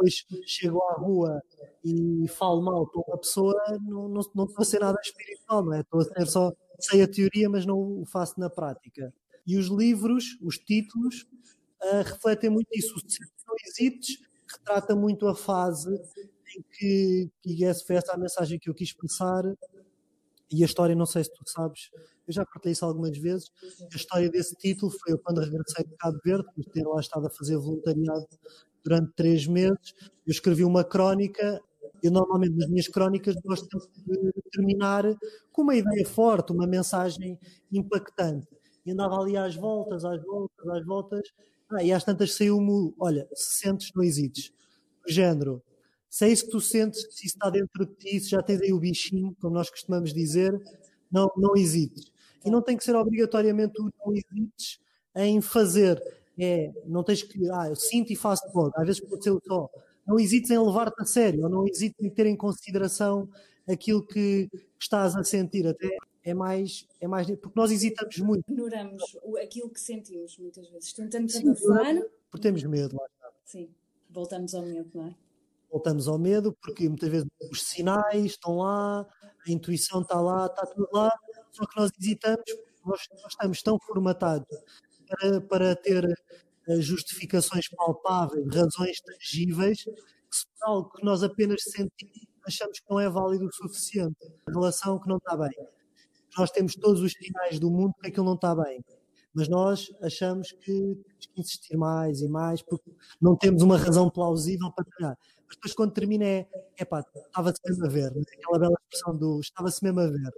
depois 0.00 0.24
chego 0.46 0.82
à 0.82 0.94
rua 0.94 1.42
e 1.84 2.28
falo 2.28 2.62
mal 2.62 2.86
para 2.86 3.02
uma 3.06 3.18
pessoa, 3.18 3.54
não, 3.82 4.08
não, 4.08 4.20
não 4.34 4.44
estou 4.44 4.62
a 4.62 4.64
ser 4.64 4.80
nada 4.80 4.98
espiritual, 5.02 5.64
não 5.64 5.74
é? 5.74 5.80
Estou 5.80 6.00
a 6.00 6.04
ser 6.04 6.26
só, 6.26 6.52
sei 6.78 7.02
a 7.02 7.08
teoria, 7.08 7.48
mas 7.48 7.64
não 7.64 7.78
o 7.78 8.04
faço 8.06 8.38
na 8.38 8.50
prática. 8.50 9.12
E 9.46 9.56
os 9.56 9.66
livros, 9.66 10.38
os 10.42 10.58
títulos, 10.58 11.26
uh, 11.82 12.02
refletem 12.04 12.50
muito 12.50 12.68
isso. 12.72 12.94
O 12.94 13.54
Hesites 13.66 14.18
retrata 14.46 14.94
muito 14.94 15.26
a 15.26 15.34
fase 15.34 15.90
em 16.56 16.64
que, 16.72 17.30
e 17.44 17.64
essa 17.64 17.84
foi 17.84 17.96
essa 17.96 18.12
a 18.12 18.18
mensagem 18.18 18.58
que 18.58 18.68
eu 18.68 18.74
quis 18.74 18.92
passar, 18.92 19.44
e 20.52 20.62
a 20.62 20.66
história, 20.66 20.96
não 20.96 21.06
sei 21.06 21.24
se 21.24 21.32
tu 21.32 21.42
sabes, 21.46 21.90
eu 22.26 22.34
já 22.34 22.44
partilhei 22.44 22.72
isso 22.72 22.84
algumas 22.84 23.16
vezes, 23.16 23.50
a 23.92 23.96
história 23.96 24.28
desse 24.28 24.54
título 24.56 24.90
foi 24.90 25.12
eu 25.12 25.18
quando 25.18 25.40
regressei 25.40 25.84
de 25.84 25.96
Cabo 25.96 26.18
Verde, 26.24 26.46
por 26.54 26.64
ter 26.64 26.84
lá 26.84 27.00
estado 27.00 27.26
a 27.26 27.30
fazer 27.30 27.56
voluntariado 27.56 28.26
durante 28.82 29.12
três 29.14 29.46
meses. 29.46 29.94
Eu 30.26 30.30
escrevi 30.30 30.64
uma 30.64 30.84
crónica. 30.84 31.60
Eu 32.02 32.10
normalmente 32.10 32.56
nas 32.56 32.68
minhas 32.68 32.88
crónicas 32.88 33.34
gosto 33.44 33.68
de 34.06 34.32
terminar 34.52 35.04
com 35.52 35.62
uma 35.62 35.74
ideia 35.74 36.06
forte, 36.06 36.52
uma 36.52 36.66
mensagem 36.66 37.38
impactante. 37.72 38.48
E 38.84 38.92
andava 38.92 39.16
ali 39.16 39.36
às 39.36 39.54
voltas, 39.54 40.04
às 40.04 40.22
voltas, 40.22 40.68
às 40.68 40.84
voltas. 40.84 41.22
Ah, 41.70 41.82
e 41.84 41.92
às 41.92 42.02
tantas 42.04 42.34
saiu-me, 42.34 42.92
olha, 42.98 43.28
se 43.34 43.58
sentes, 43.60 43.90
não 43.94 44.02
hesites. 44.02 44.52
Género, 45.06 45.62
se 46.08 46.24
é 46.24 46.28
isso 46.30 46.46
que 46.46 46.50
tu 46.50 46.60
sentes, 46.60 47.00
se 47.10 47.26
isso 47.26 47.36
está 47.36 47.50
dentro 47.50 47.86
de 47.86 47.94
ti, 47.94 48.20
se 48.20 48.30
já 48.30 48.42
tens 48.42 48.60
aí 48.62 48.72
o 48.72 48.80
bichinho, 48.80 49.36
como 49.40 49.54
nós 49.54 49.70
costumamos 49.70 50.12
dizer, 50.12 50.52
não, 51.10 51.30
não 51.36 51.56
hesites. 51.56 52.10
E 52.44 52.50
não 52.50 52.62
tem 52.62 52.76
que 52.76 52.84
ser 52.84 52.96
obrigatoriamente 52.96 53.80
o 53.80 53.90
não 54.04 54.12
hesites 54.14 54.80
em 55.14 55.40
fazer 55.40 56.00
é, 56.38 56.72
não 56.86 57.02
tens 57.02 57.22
que, 57.22 57.38
ah, 57.50 57.68
eu 57.68 57.76
sinto 57.76 58.12
e 58.12 58.16
faço 58.16 58.42
logo, 58.54 58.72
às 58.76 58.86
vezes 58.86 59.00
pode 59.00 59.22
ser 59.22 59.30
o 59.30 59.40
só. 59.46 59.68
Não 60.10 60.18
hesites 60.18 60.50
em 60.50 60.58
levar-te 60.58 61.00
a 61.00 61.04
sério, 61.04 61.44
ou 61.44 61.48
não 61.48 61.68
hesites 61.68 62.04
em 62.04 62.10
ter 62.10 62.26
em 62.26 62.36
consideração 62.36 63.28
aquilo 63.68 64.04
que 64.04 64.50
estás 64.76 65.14
a 65.14 65.22
sentir, 65.22 65.64
até 65.68 65.88
é 66.24 66.34
mais, 66.34 66.84
é 67.00 67.06
mais, 67.06 67.28
porque 67.28 67.52
nós 67.54 67.70
hesitamos 67.70 68.18
muito. 68.18 68.42
Ignoramos 68.50 69.16
aquilo 69.40 69.70
que 69.70 69.78
sentimos 69.80 70.36
muitas 70.36 70.68
vezes, 70.68 70.92
tentamos 70.92 71.36
abafar. 71.36 72.02
Porque 72.28 72.42
temos 72.42 72.64
medo, 72.64 72.96
lá 72.96 73.06
está. 73.06 73.30
Sim, 73.44 73.70
voltamos 74.10 74.52
ao 74.52 74.62
medo, 74.62 74.90
não 74.92 75.06
é? 75.06 75.14
Voltamos 75.70 76.08
ao 76.08 76.18
medo, 76.18 76.52
porque 76.60 76.88
muitas 76.88 77.08
vezes 77.08 77.28
os 77.48 77.62
sinais 77.62 78.32
estão 78.32 78.56
lá, 78.56 79.06
a 79.46 79.50
intuição 79.52 80.02
está 80.02 80.20
lá, 80.20 80.46
está 80.46 80.66
tudo 80.66 80.88
lá, 80.92 81.16
só 81.52 81.64
que 81.66 81.80
nós 81.80 81.92
hesitamos, 81.96 82.42
nós, 82.84 83.08
nós 83.12 83.30
estamos 83.30 83.62
tão 83.62 83.78
formatados 83.78 84.58
para, 85.06 85.40
para 85.40 85.76
ter 85.76 86.04
justificações 86.78 87.68
palpáveis, 87.68 88.46
razões 88.54 89.00
tangíveis, 89.00 89.84
que 89.84 90.36
se 90.36 90.46
for 90.58 90.68
algo 90.68 90.90
que 90.90 91.04
nós 91.04 91.22
apenas 91.22 91.62
sentimos, 91.62 92.26
achamos 92.46 92.78
que 92.78 92.90
não 92.90 93.00
é 93.00 93.08
válido 93.08 93.46
o 93.46 93.52
suficiente. 93.52 94.16
A 94.46 94.50
relação 94.50 94.98
que 94.98 95.08
não 95.08 95.16
está 95.16 95.36
bem. 95.36 95.50
Nós 96.38 96.50
temos 96.50 96.74
todos 96.76 97.00
os 97.00 97.12
sinais 97.12 97.58
do 97.58 97.70
mundo 97.70 97.94
que 98.00 98.08
aquilo 98.08 98.26
não 98.26 98.34
está 98.34 98.54
bem. 98.54 98.84
Mas 99.32 99.48
nós 99.48 99.92
achamos 100.02 100.50
que 100.52 100.64
temos 100.64 101.26
que 101.26 101.40
insistir 101.40 101.76
mais 101.76 102.20
e 102.20 102.28
mais, 102.28 102.62
porque 102.62 102.90
não 103.20 103.36
temos 103.36 103.62
uma 103.62 103.76
razão 103.76 104.10
plausível 104.10 104.72
para 104.72 104.84
treinar. 104.84 105.18
Mas 105.46 105.56
depois, 105.56 105.74
quando 105.74 105.92
termina, 105.92 106.24
é 106.24 106.48
epá, 106.78 107.04
estava-se 107.14 107.60
mesmo 107.64 107.86
a 107.86 107.88
ver, 107.88 108.14
né? 108.14 108.22
aquela 108.38 108.58
bela 108.58 108.74
expressão 108.80 109.16
do 109.16 109.40
estava-se 109.40 109.82
mesmo 109.84 110.00
a 110.00 110.06
ver. 110.06 110.30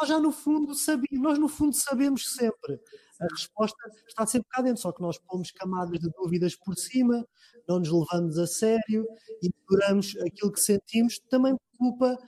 Nós 0.00 0.08
já 0.08 0.18
no 0.18 0.32
fundo 0.32 0.74
sabemos, 0.74 1.22
nós 1.22 1.38
no 1.38 1.48
fundo 1.48 1.74
sabemos 1.76 2.28
sempre 2.32 2.80
a 3.20 3.26
resposta 3.30 3.76
está 4.06 4.26
sempre 4.26 4.48
cá 4.50 4.62
dentro, 4.62 4.82
só 4.82 4.92
que 4.92 5.00
nós 5.02 5.18
pomos 5.18 5.50
camadas 5.50 5.98
de 6.00 6.10
dúvidas 6.10 6.56
por 6.56 6.76
cima, 6.76 7.26
não 7.68 7.78
nos 7.78 7.90
levamos 7.90 8.38
a 8.38 8.46
sério 8.46 9.06
e 9.42 9.48
ignoramos 9.48 10.16
aquilo 10.26 10.52
que 10.52 10.60
sentimos, 10.60 11.18
também 11.30 11.56
por 11.56 11.78
culpa 11.78 12.18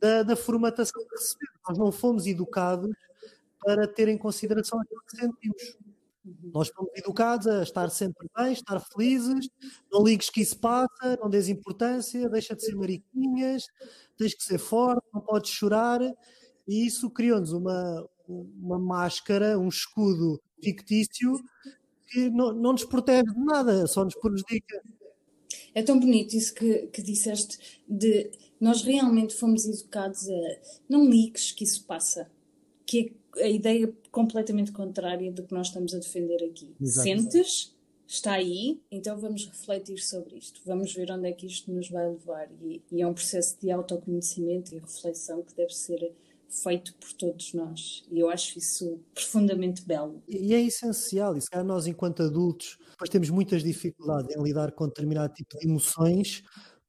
da, 0.00 0.22
da 0.22 0.36
formatação 0.36 1.02
que 1.02 1.14
recebemos. 1.16 1.60
Nós 1.68 1.78
não 1.78 1.92
fomos 1.92 2.26
educados 2.26 2.90
para 3.64 3.88
ter 3.88 4.08
em 4.08 4.18
consideração 4.18 4.80
aquilo 4.80 5.02
que 5.08 5.16
sentimos. 5.16 5.78
Nós 6.52 6.68
fomos 6.68 6.90
educados 6.96 7.46
a 7.46 7.62
estar 7.62 7.88
sempre 7.90 8.28
bem, 8.36 8.52
estar 8.52 8.80
felizes, 8.80 9.48
não 9.90 10.02
ligues 10.02 10.28
que 10.28 10.40
isso 10.40 10.58
passa, 10.58 11.16
não 11.20 11.30
dês 11.30 11.48
importância, 11.48 12.28
deixa 12.28 12.54
de 12.54 12.64
ser 12.64 12.74
mariquinhas, 12.74 13.64
tens 14.16 14.34
que 14.34 14.42
ser 14.42 14.58
forte, 14.58 15.06
não 15.14 15.20
podes 15.20 15.50
chorar, 15.50 16.00
e 16.66 16.86
isso 16.86 17.08
criou-nos 17.10 17.52
uma, 17.52 18.08
uma 18.28 18.78
máscara, 18.78 19.58
um 19.58 19.68
escudo 19.68 20.40
fictício 20.62 21.42
que 22.08 22.30
não, 22.30 22.52
não 22.52 22.72
nos 22.72 22.84
protege 22.84 23.24
de 23.24 23.40
nada, 23.40 23.86
só 23.86 24.04
nos 24.04 24.14
prejudica. 24.14 24.82
É 25.74 25.82
tão 25.82 25.98
bonito 25.98 26.34
isso 26.34 26.54
que, 26.54 26.86
que 26.88 27.02
disseste 27.02 27.82
de 27.88 28.30
nós 28.60 28.82
realmente 28.82 29.34
fomos 29.34 29.66
educados 29.66 30.28
a 30.28 30.58
não 30.88 31.04
ligues 31.04 31.52
que 31.52 31.64
isso 31.64 31.84
passa, 31.84 32.30
que 32.86 33.14
é 33.36 33.44
a 33.44 33.48
ideia 33.48 33.92
completamente 34.10 34.72
contrária 34.72 35.30
do 35.30 35.42
que 35.42 35.52
nós 35.52 35.66
estamos 35.68 35.94
a 35.94 35.98
defender 35.98 36.42
aqui. 36.42 36.74
Sentes, 36.82 37.74
está 38.06 38.32
aí, 38.32 38.80
então 38.90 39.18
vamos 39.18 39.46
refletir 39.46 39.98
sobre 39.98 40.36
isto, 40.36 40.60
vamos 40.64 40.94
ver 40.94 41.10
onde 41.10 41.28
é 41.28 41.32
que 41.32 41.46
isto 41.46 41.70
nos 41.70 41.90
vai 41.90 42.08
levar. 42.08 42.48
E, 42.62 42.80
e 42.90 43.02
é 43.02 43.06
um 43.06 43.12
processo 43.12 43.58
de 43.60 43.70
autoconhecimento 43.70 44.74
e 44.74 44.78
reflexão 44.78 45.42
que 45.42 45.54
deve 45.54 45.74
ser 45.74 46.14
feito 46.48 46.94
por 46.94 47.12
todos 47.12 47.52
nós. 47.54 48.04
E 48.10 48.18
eu 48.20 48.28
acho 48.30 48.58
isso 48.58 49.00
profundamente 49.14 49.82
belo. 49.84 50.22
E 50.28 50.54
é 50.54 50.60
essencial, 50.60 51.36
e 51.36 51.40
se 51.40 51.50
calhar 51.50 51.66
nós, 51.66 51.86
enquanto 51.86 52.22
adultos, 52.22 52.78
depois 52.90 53.10
temos 53.10 53.30
muitas 53.30 53.62
dificuldades 53.62 54.34
em 54.34 54.42
lidar 54.42 54.72
com 54.72 54.86
determinado 54.86 55.32
tipo 55.34 55.58
de 55.58 55.66
emoções, 55.66 56.42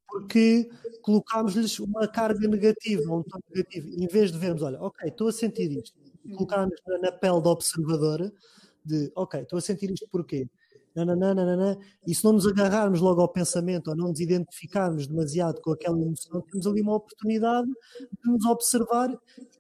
porque 0.07 0.69
colocámos-lhes 1.01 1.79
uma 1.79 2.07
carga 2.07 2.47
negativa, 2.47 3.13
um 3.13 3.23
tom 3.23 3.39
negativo, 3.53 3.89
em 3.89 4.07
vez 4.07 4.31
de 4.31 4.37
vermos, 4.37 4.61
olha, 4.61 4.81
ok, 4.81 5.09
estou 5.09 5.27
a 5.27 5.31
sentir 5.31 5.71
isto, 5.71 5.99
colocarmos 6.35 6.75
na 7.01 7.11
pele 7.11 7.41
da 7.41 7.49
observadora, 7.49 8.31
de, 8.85 9.11
ok, 9.15 9.41
estou 9.41 9.57
a 9.57 9.61
sentir 9.61 9.91
isto 9.91 10.07
porquê? 10.09 10.47
Nananana, 11.05 11.77
e 12.05 12.15
se 12.15 12.23
não 12.23 12.33
nos 12.33 12.47
agarrarmos 12.47 12.99
logo 12.99 13.21
ao 13.21 13.27
pensamento 13.27 13.89
ou 13.89 13.95
não 13.95 14.09
nos 14.09 14.19
identificarmos 14.19 15.07
demasiado 15.07 15.61
com 15.61 15.71
aquela 15.71 15.99
emoção, 15.99 16.41
temos 16.41 16.65
ali 16.67 16.81
uma 16.81 16.95
oportunidade 16.95 17.67
de 17.67 18.31
nos 18.31 18.45
observar 18.45 19.09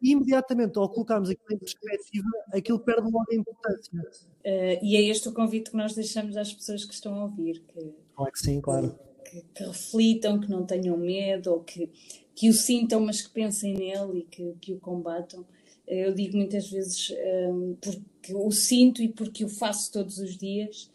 e 0.01 0.11
imediatamente, 0.11 0.77
ao 0.77 0.89
colocarmos 0.89 1.29
aquilo 1.29 1.53
em 1.53 1.57
perspectiva, 1.57 2.29
aquilo 2.53 2.79
perde 2.79 3.03
logo 3.03 3.25
a 3.31 3.35
importância. 3.35 3.99
Uh, 4.45 4.79
e 4.81 4.95
é 4.95 5.01
este 5.01 5.27
o 5.27 5.33
convite 5.33 5.71
que 5.71 5.77
nós 5.77 5.93
deixamos 5.93 6.37
às 6.37 6.53
pessoas 6.53 6.85
que 6.85 6.93
estão 6.93 7.15
a 7.15 7.23
ouvir. 7.23 7.63
Que, 7.67 7.93
claro 8.15 8.31
que 8.31 8.39
sim, 8.39 8.61
claro. 8.61 8.97
Que, 9.25 9.41
que 9.53 9.63
reflitam, 9.63 10.39
que 10.39 10.49
não 10.49 10.65
tenham 10.65 10.97
medo, 10.97 11.51
ou 11.51 11.59
que, 11.59 11.89
que 12.33 12.49
o 12.49 12.53
sintam, 12.53 13.01
mas 13.01 13.21
que 13.21 13.29
pensem 13.29 13.73
nele 13.73 14.19
e 14.19 14.23
que, 14.23 14.53
que 14.61 14.73
o 14.73 14.79
combatam 14.79 15.45
Eu 15.87 16.13
digo 16.13 16.37
muitas 16.37 16.69
vezes 16.69 17.11
um, 17.49 17.75
porque 17.81 18.33
o 18.33 18.51
sinto 18.51 19.01
e 19.01 19.09
porque 19.09 19.43
o 19.43 19.49
faço 19.49 19.91
todos 19.91 20.17
os 20.19 20.37
dias, 20.37 20.89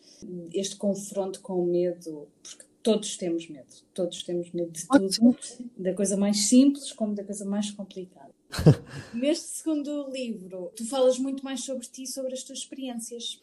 este 0.52 0.76
confronto 0.76 1.40
com 1.40 1.62
o 1.62 1.66
medo, 1.66 2.28
porque 2.42 2.64
todos 2.82 3.16
temos 3.16 3.48
medo, 3.48 3.72
todos 3.94 4.22
temos 4.22 4.50
medo 4.52 4.70
de 4.70 4.86
tudo, 4.86 5.36
da 5.76 5.94
coisa 5.94 6.16
mais 6.16 6.48
simples 6.48 6.92
como 6.92 7.14
da 7.14 7.24
coisa 7.24 7.44
mais 7.44 7.70
complicada. 7.70 8.32
Neste 9.14 9.48
segundo 9.48 10.10
livro, 10.10 10.70
tu 10.76 10.86
falas 10.86 11.18
muito 11.18 11.44
mais 11.44 11.64
sobre 11.64 11.86
ti, 11.86 12.06
sobre 12.06 12.34
as 12.34 12.42
tuas 12.42 12.58
experiências. 12.58 13.40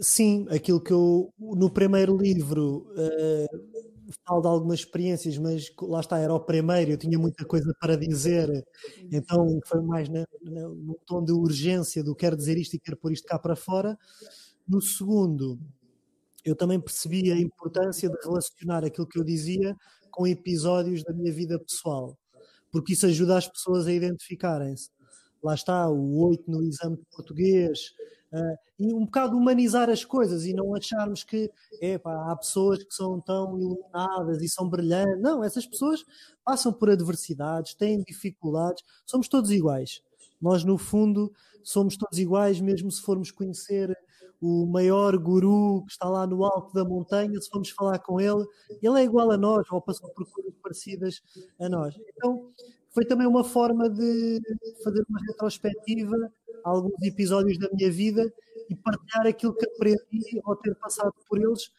Sim, 0.00 0.46
aquilo 0.50 0.80
que 0.80 0.92
eu 0.92 1.32
no 1.38 1.70
primeiro 1.70 2.16
livro 2.16 2.86
uh, 2.92 3.88
falo 4.26 4.40
de 4.40 4.48
algumas 4.48 4.80
experiências, 4.80 5.36
mas 5.38 5.70
lá 5.82 6.00
está, 6.00 6.18
era 6.18 6.32
o 6.32 6.40
primeiro, 6.40 6.92
eu 6.92 6.98
tinha 6.98 7.18
muita 7.18 7.44
coisa 7.44 7.72
para 7.80 7.96
dizer, 7.96 8.48
então 9.10 9.58
foi 9.66 9.80
mais 9.82 10.08
na, 10.08 10.24
na, 10.42 10.68
no 10.68 10.96
tom 11.06 11.22
de 11.24 11.32
urgência 11.32 12.02
do 12.02 12.14
quero 12.14 12.36
dizer 12.36 12.56
isto 12.56 12.74
e 12.74 12.80
quero 12.80 12.96
pôr 12.96 13.12
isto 13.12 13.26
cá 13.26 13.38
para 13.38 13.56
fora. 13.56 13.98
No 14.66 14.80
segundo, 14.80 15.58
eu 16.44 16.54
também 16.54 16.80
percebi 16.80 17.30
a 17.32 17.36
importância 17.36 18.08
de 18.08 18.16
relacionar 18.22 18.84
aquilo 18.84 19.06
que 19.06 19.18
eu 19.18 19.24
dizia 19.24 19.76
com 20.10 20.26
episódios 20.26 21.02
da 21.04 21.12
minha 21.12 21.32
vida 21.32 21.58
pessoal, 21.58 22.16
porque 22.70 22.92
isso 22.92 23.06
ajuda 23.06 23.36
as 23.38 23.48
pessoas 23.48 23.86
a 23.86 23.92
identificarem-se. 23.92 24.90
Lá 25.42 25.54
está, 25.54 25.88
o 25.88 26.18
8 26.28 26.50
no 26.50 26.62
exame 26.62 26.96
de 26.96 27.04
português, 27.10 27.92
Uh, 28.30 28.58
e 28.78 28.92
um 28.92 29.06
bocado 29.06 29.36
humanizar 29.36 29.88
as 29.88 30.04
coisas 30.04 30.44
e 30.44 30.52
não 30.52 30.74
acharmos 30.74 31.24
que 31.24 31.50
epa, 31.80 32.30
há 32.30 32.36
pessoas 32.36 32.84
que 32.84 32.94
são 32.94 33.18
tão 33.22 33.58
iluminadas 33.58 34.42
e 34.42 34.48
são 34.48 34.68
brilhantes. 34.68 35.20
Não, 35.20 35.42
essas 35.42 35.66
pessoas 35.66 36.04
passam 36.44 36.72
por 36.72 36.90
adversidades, 36.90 37.74
têm 37.74 38.02
dificuldades, 38.02 38.84
somos 39.06 39.28
todos 39.28 39.50
iguais. 39.50 40.02
Nós, 40.40 40.62
no 40.62 40.76
fundo, 40.76 41.32
somos 41.64 41.96
todos 41.96 42.18
iguais, 42.18 42.60
mesmo 42.60 42.90
se 42.90 43.00
formos 43.00 43.30
conhecer 43.30 43.96
o 44.40 44.66
maior 44.66 45.16
guru 45.18 45.84
que 45.86 45.92
está 45.92 46.08
lá 46.08 46.26
no 46.26 46.44
alto 46.44 46.72
da 46.72 46.84
montanha, 46.84 47.40
se 47.40 47.48
formos 47.50 47.70
falar 47.70 47.98
com 47.98 48.20
ele, 48.20 48.44
ele 48.82 49.00
é 49.00 49.04
igual 49.04 49.30
a 49.30 49.36
nós, 49.36 49.66
ou 49.70 49.80
passou 49.80 50.08
por 50.10 50.26
coisas 50.30 50.54
parecidas 50.62 51.22
a 51.60 51.68
nós. 51.68 51.94
Então, 52.16 52.50
foi 52.90 53.04
também 53.04 53.26
uma 53.26 53.44
forma 53.44 53.88
de 53.88 54.40
fazer 54.82 55.04
uma 55.08 55.20
retrospectiva 55.28 56.32
alguns 56.64 57.00
episódios 57.02 57.58
da 57.58 57.68
minha 57.72 57.90
vida 57.90 58.32
e 58.68 58.74
partilhar 58.74 59.26
aquilo 59.26 59.54
que 59.54 59.66
aprendi 59.66 60.40
ao 60.44 60.56
ter 60.56 60.74
passado 60.74 61.14
por 61.28 61.38
eles, 61.40 61.70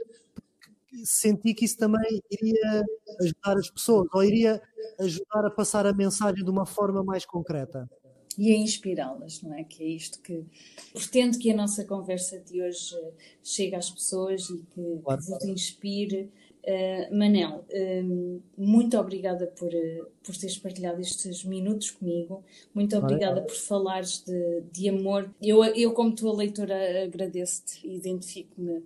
senti 1.04 1.54
que 1.54 1.66
isso 1.66 1.78
também 1.78 2.22
iria 2.32 2.84
ajudar 3.22 3.58
as 3.58 3.70
pessoas, 3.70 4.08
ou 4.14 4.24
iria 4.24 4.62
ajudar 5.00 5.46
a 5.46 5.52
passar 5.52 5.86
a 5.86 5.94
mensagem 5.94 6.44
de 6.44 6.50
uma 6.50 6.66
forma 6.66 7.04
mais 7.04 7.26
concreta. 7.26 7.88
E 8.38 8.54
a 8.54 8.56
inspirá-las, 8.56 9.42
não 9.42 9.54
é? 9.54 9.64
Que 9.64 9.84
é 9.84 9.88
isto 9.88 10.22
que 10.22 10.46
pretendo 10.94 11.38
que 11.38 11.52
a 11.52 11.56
nossa 11.56 11.84
conversa 11.84 12.40
de 12.40 12.62
hoje 12.62 12.96
chegue 13.44 13.76
às 13.76 13.90
pessoas 13.90 14.50
e 14.50 14.58
que, 14.74 15.00
claro. 15.04 15.22
que 15.22 15.28
vos 15.28 15.44
inspire 15.46 16.30
Uh, 16.62 17.18
Manel, 17.18 17.66
uh, 17.72 18.42
muito 18.58 18.98
obrigada 18.98 19.48
por, 19.48 19.70
uh, 19.74 20.06
por 20.22 20.36
teres 20.36 20.58
partilhado 20.58 21.00
estes 21.00 21.46
minutos 21.46 21.90
comigo, 21.90 22.44
muito 22.76 22.98
obrigada 22.98 23.42
por 23.42 23.56
falares 23.56 24.24
de, 24.26 24.62
de 24.72 24.90
amor. 24.90 25.34
Eu, 25.42 25.64
eu, 25.64 25.94
como 25.94 26.14
tua 26.14 26.36
leitora, 26.36 27.06
agradeço-te 27.06 27.88
e 27.88 27.96
identifico-me 27.96 28.84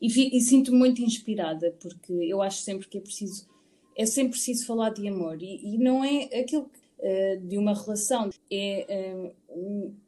e, 0.00 0.36
e 0.36 0.40
sinto-me 0.40 0.78
muito 0.78 1.02
inspirada, 1.02 1.74
porque 1.80 2.12
eu 2.12 2.40
acho 2.40 2.62
sempre 2.62 2.86
que 2.86 2.96
é 2.96 3.00
preciso, 3.00 3.46
é 3.96 4.06
sempre 4.06 4.30
preciso 4.30 4.64
falar 4.64 4.90
de 4.90 5.06
amor 5.08 5.42
e, 5.42 5.74
e 5.74 5.78
não 5.78 6.04
é 6.04 6.24
aquilo 6.40 6.70
de 7.42 7.58
uma 7.58 7.74
relação, 7.74 8.30
é 8.50 9.32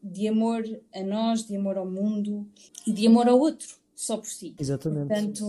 de 0.02 0.28
amor 0.28 0.64
a 0.94 1.02
nós, 1.02 1.46
de 1.46 1.56
amor 1.56 1.76
ao 1.76 1.86
mundo 1.86 2.46
e 2.86 2.92
de 2.92 3.06
amor 3.06 3.28
ao 3.28 3.38
outro, 3.38 3.68
só 3.94 4.16
por 4.16 4.26
si. 4.26 4.54
Exatamente. 4.58 5.08
Portanto, 5.08 5.44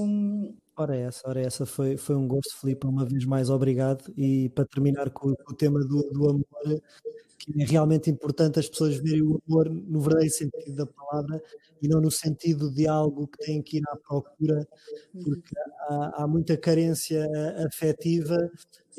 Ora 0.80 0.96
essa, 0.96 1.28
ora 1.28 1.42
essa, 1.42 1.66
foi, 1.66 1.98
foi 1.98 2.16
um 2.16 2.26
gosto, 2.26 2.58
Filipe, 2.58 2.88
uma 2.88 3.06
vez 3.06 3.26
mais 3.26 3.50
obrigado. 3.50 4.14
E 4.16 4.48
para 4.48 4.66
terminar 4.66 5.10
com, 5.10 5.32
o 5.32 5.54
tema 5.54 5.78
do, 5.82 6.10
do, 6.10 6.30
amor, 6.30 6.82
que 7.38 7.62
é 7.62 7.66
realmente 7.66 8.10
importante 8.10 8.60
as 8.60 8.70
pessoas 8.70 8.96
verem 8.96 9.24
o 9.24 9.42
amor 9.46 9.70
no 9.70 10.00
verdadeiro 10.00 10.34
sentido 10.34 10.76
da 10.78 10.86
palavra 10.86 11.44
e 11.82 11.88
não 11.90 12.00
no 12.00 12.10
sentido 12.10 12.72
de 12.72 12.88
algo 12.88 13.28
que 13.28 13.46
têm 13.46 13.62
que 13.62 13.80
ir 13.80 13.84
à 13.90 13.98
procura, 13.98 14.66
porque 15.12 15.54
há, 15.90 16.24
há 16.24 16.28
muita 16.28 16.56
carência 16.56 17.28
afetiva 17.68 18.38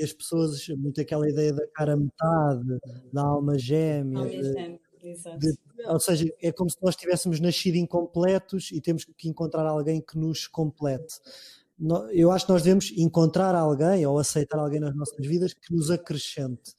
e 0.01 0.05
as 0.05 0.13
pessoas, 0.13 0.67
muito 0.69 1.01
aquela 1.01 1.29
ideia 1.29 1.53
da 1.53 1.67
cara 1.75 1.97
metade, 1.97 2.79
da 3.13 3.23
alma 3.23 3.59
gêmea. 3.59 4.25
De, 4.25 5.39
de, 5.39 5.59
ou 5.87 6.01
seja, 6.01 6.27
é 6.43 6.53
como 6.53 6.71
se 6.71 6.77
nós 6.83 6.97
tivéssemos 6.97 7.41
nascido 7.41 7.77
incompletos 7.77 8.71
e 8.71 8.81
temos 8.81 9.05
que 9.05 9.29
encontrar 9.29 9.67
alguém 9.67 10.01
que 10.01 10.19
nos 10.19 10.47
complete 10.47 11.21
eu 12.13 12.31
acho 12.31 12.45
que 12.45 12.53
nós 12.53 12.63
devemos 12.63 12.93
encontrar 12.97 13.55
alguém 13.55 14.05
ou 14.07 14.19
aceitar 14.19 14.59
alguém 14.59 14.81
nas 14.81 14.95
nossas 14.95 15.27
vidas 15.27 15.55
que 15.55 15.75
nos 15.75 15.91
acrescente 15.91 16.75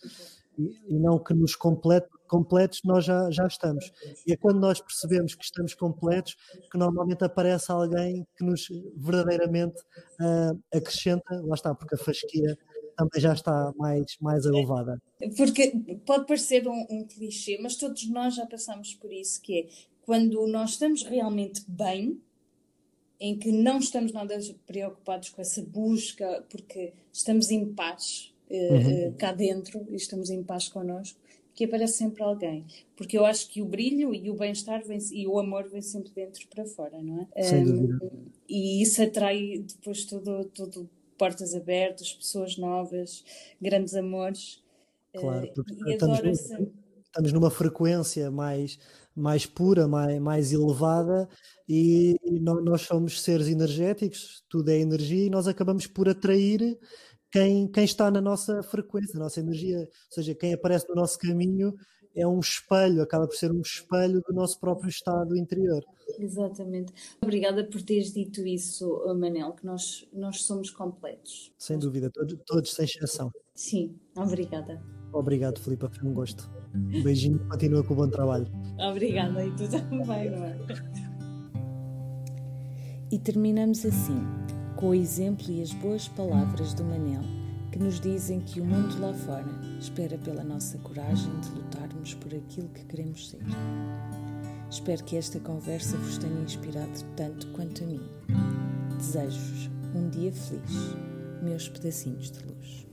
e, 0.58 0.96
e 0.96 1.00
não 1.00 1.18
que 1.18 1.34
nos 1.34 1.56
complete, 1.56 2.08
completos 2.28 2.82
nós 2.84 3.04
já, 3.04 3.32
já 3.32 3.48
estamos. 3.48 3.92
E 4.28 4.34
é 4.34 4.38
quando 4.38 4.60
nós 4.60 4.80
percebemos 4.80 5.34
que 5.34 5.44
estamos 5.44 5.74
completos 5.74 6.36
que 6.72 6.78
normalmente 6.78 7.24
aparece 7.24 7.72
alguém 7.72 8.28
que 8.38 8.44
nos 8.44 8.68
verdadeiramente 8.96 9.80
uh, 10.20 10.60
acrescenta, 10.74 11.42
lá 11.44 11.56
está, 11.56 11.74
porque 11.74 11.96
a 11.96 11.98
fasquia 11.98 12.58
também 13.02 13.22
já 13.22 13.34
está 13.34 13.74
mais, 13.78 14.18
mais 14.20 14.46
elevada. 14.46 15.02
Porque 15.36 15.74
pode 16.06 16.28
parecer 16.28 16.68
um, 16.68 16.86
um 16.90 17.04
clichê, 17.04 17.58
mas 17.62 17.76
todos 17.76 18.08
nós 18.10 18.36
já 18.36 18.46
passamos 18.46 18.94
por 18.96 19.12
isso, 19.12 19.42
que 19.42 19.60
é 19.60 19.68
quando 20.04 20.46
nós 20.48 20.72
estamos 20.72 21.04
realmente 21.04 21.64
bem, 21.68 22.20
em 23.20 23.38
que 23.38 23.52
não 23.52 23.78
estamos 23.78 24.12
nada 24.12 24.38
preocupados 24.66 25.30
com 25.30 25.42
essa 25.42 25.62
busca, 25.62 26.44
porque 26.50 26.92
estamos 27.14 27.52
em 27.52 27.66
paz 27.72 28.34
uh, 28.50 28.74
uhum. 28.74 29.14
cá 29.18 29.32
dentro 29.32 29.86
e 29.90 29.96
estamos 29.96 30.30
em 30.30 30.44
paz 30.44 30.68
connosco, 30.68 31.20
que 31.54 31.66
aparece 31.66 31.94
sempre 31.94 32.24
alguém. 32.24 32.66
Porque 32.96 33.18
eu 33.18 33.26
acho 33.26 33.48
que 33.50 33.62
o 33.62 33.66
brilho 33.66 34.14
e 34.14 34.30
o 34.30 34.36
bem-estar 34.36 34.82
e 35.12 35.28
o 35.28 35.40
amor 35.40 35.70
vem 35.70 35.82
sempre 35.82 36.12
dentro 36.12 36.48
para 36.48 36.66
fora, 36.66 37.02
não 37.02 37.28
é? 37.36 37.44
Sem 37.44 37.64
dúvida. 37.64 38.00
Um, 38.04 38.26
e 38.50 38.82
isso 38.82 39.04
atrai 39.04 39.60
depois 39.60 40.06
tudo, 40.06 40.46
tudo 40.46 40.90
portas 41.22 41.54
abertas, 41.54 42.12
pessoas 42.16 42.58
novas, 42.58 43.24
grandes 43.62 43.94
amores. 43.94 44.60
Claro, 45.16 45.54
porque 45.54 45.84
uh, 45.84 45.90
estamos, 45.90 46.20
essa... 46.24 46.68
estamos 47.04 47.32
numa 47.32 47.52
frequência 47.52 48.32
mais 48.32 48.80
mais 49.14 49.46
pura, 49.46 49.90
mais, 49.90 50.20
mais 50.22 50.54
elevada, 50.54 51.28
e, 51.68 52.16
e 52.24 52.40
nós 52.40 52.84
somos 52.84 53.22
seres 53.22 53.50
energéticos, 53.50 54.42
tudo 54.50 54.72
é 54.72 54.80
energia, 54.80 55.26
e 55.26 55.30
nós 55.30 55.50
acabamos 55.50 55.86
por 55.86 56.08
atrair 56.08 56.80
quem, 57.30 57.68
quem 57.68 57.84
está 57.84 58.10
na 58.10 58.22
nossa 58.22 58.64
frequência, 58.64 59.20
na 59.20 59.26
nossa 59.26 59.42
energia, 59.42 59.80
ou 59.80 60.14
seja, 60.14 60.34
quem 60.34 60.54
aparece 60.54 60.88
no 60.88 60.96
nosso 60.96 61.20
caminho 61.20 61.76
é 62.16 62.28
um 62.28 62.40
espelho, 62.40 63.02
acaba 63.02 63.28
por 63.28 63.36
ser 63.36 63.52
um 63.52 63.62
espelho 63.62 64.22
do 64.28 64.34
nosso 64.34 64.60
próprio 64.60 64.90
estado 64.90 65.38
interior. 65.38 65.84
Exatamente. 66.20 66.94
Obrigada 67.22 67.64
por 67.64 67.82
teres 67.82 68.14
dito 68.14 68.46
isso, 68.46 69.02
Manel, 69.18 69.54
que 69.54 69.66
nós, 69.66 70.08
nós 70.14 70.44
somos 70.44 70.70
completos. 70.70 71.54
Sem 71.58 71.80
dúvida, 71.80 72.10
todos, 72.10 72.38
todos 72.46 72.74
sem 72.74 72.86
exceção. 72.86 73.32
Sim, 73.56 73.96
obrigada. 74.16 74.82
Obrigado, 75.14 75.60
Filipe, 75.60 75.88
foi 75.90 76.10
um 76.10 76.14
gosto. 76.14 76.50
Um 76.74 77.04
beijinho, 77.04 77.40
continua 77.50 77.84
com 77.84 77.94
o 77.94 77.98
bom 77.98 78.10
trabalho. 78.10 78.48
Obrigada, 78.80 79.46
e 79.46 79.52
tu 79.56 79.70
também, 79.70 80.30
não 80.32 80.46
é? 80.46 80.58
E 83.12 83.20
terminamos 83.20 83.86
assim, 83.86 84.22
com 84.78 84.90
o 84.90 84.94
exemplo 84.94 85.52
e 85.52 85.62
as 85.62 85.74
boas 85.74 86.08
palavras 86.08 86.74
do 86.74 86.84
Manel, 86.84 87.24
que 87.72 87.80
nos 87.80 88.00
dizem 88.00 88.42
que 88.42 88.60
o 88.60 88.66
mundo 88.66 89.00
lá 89.00 89.14
fora 89.14 89.48
espera 89.80 90.18
pela 90.18 90.44
nossa 90.44 90.78
coragem 90.80 91.32
de 91.40 91.50
lutarmos 91.52 92.14
por 92.16 92.34
aquilo 92.36 92.68
que 92.70 92.84
queremos 92.86 93.30
ser. 93.30 93.42
Espero 94.70 95.04
que 95.04 95.16
esta 95.16 95.40
conversa 95.40 95.98
vos 95.98 96.18
tenha 96.18 96.42
inspirado 96.42 97.04
tanto 97.16 97.48
quanto 97.48 97.84
a 97.84 97.88
mim. 97.88 98.02
Desejo-vos 98.98 99.70
um 99.96 100.10
dia 100.10 100.32
feliz, 100.32 100.96
meus 101.42 101.70
pedacinhos 101.70 102.32
de 102.32 102.40
luz. 102.46 102.88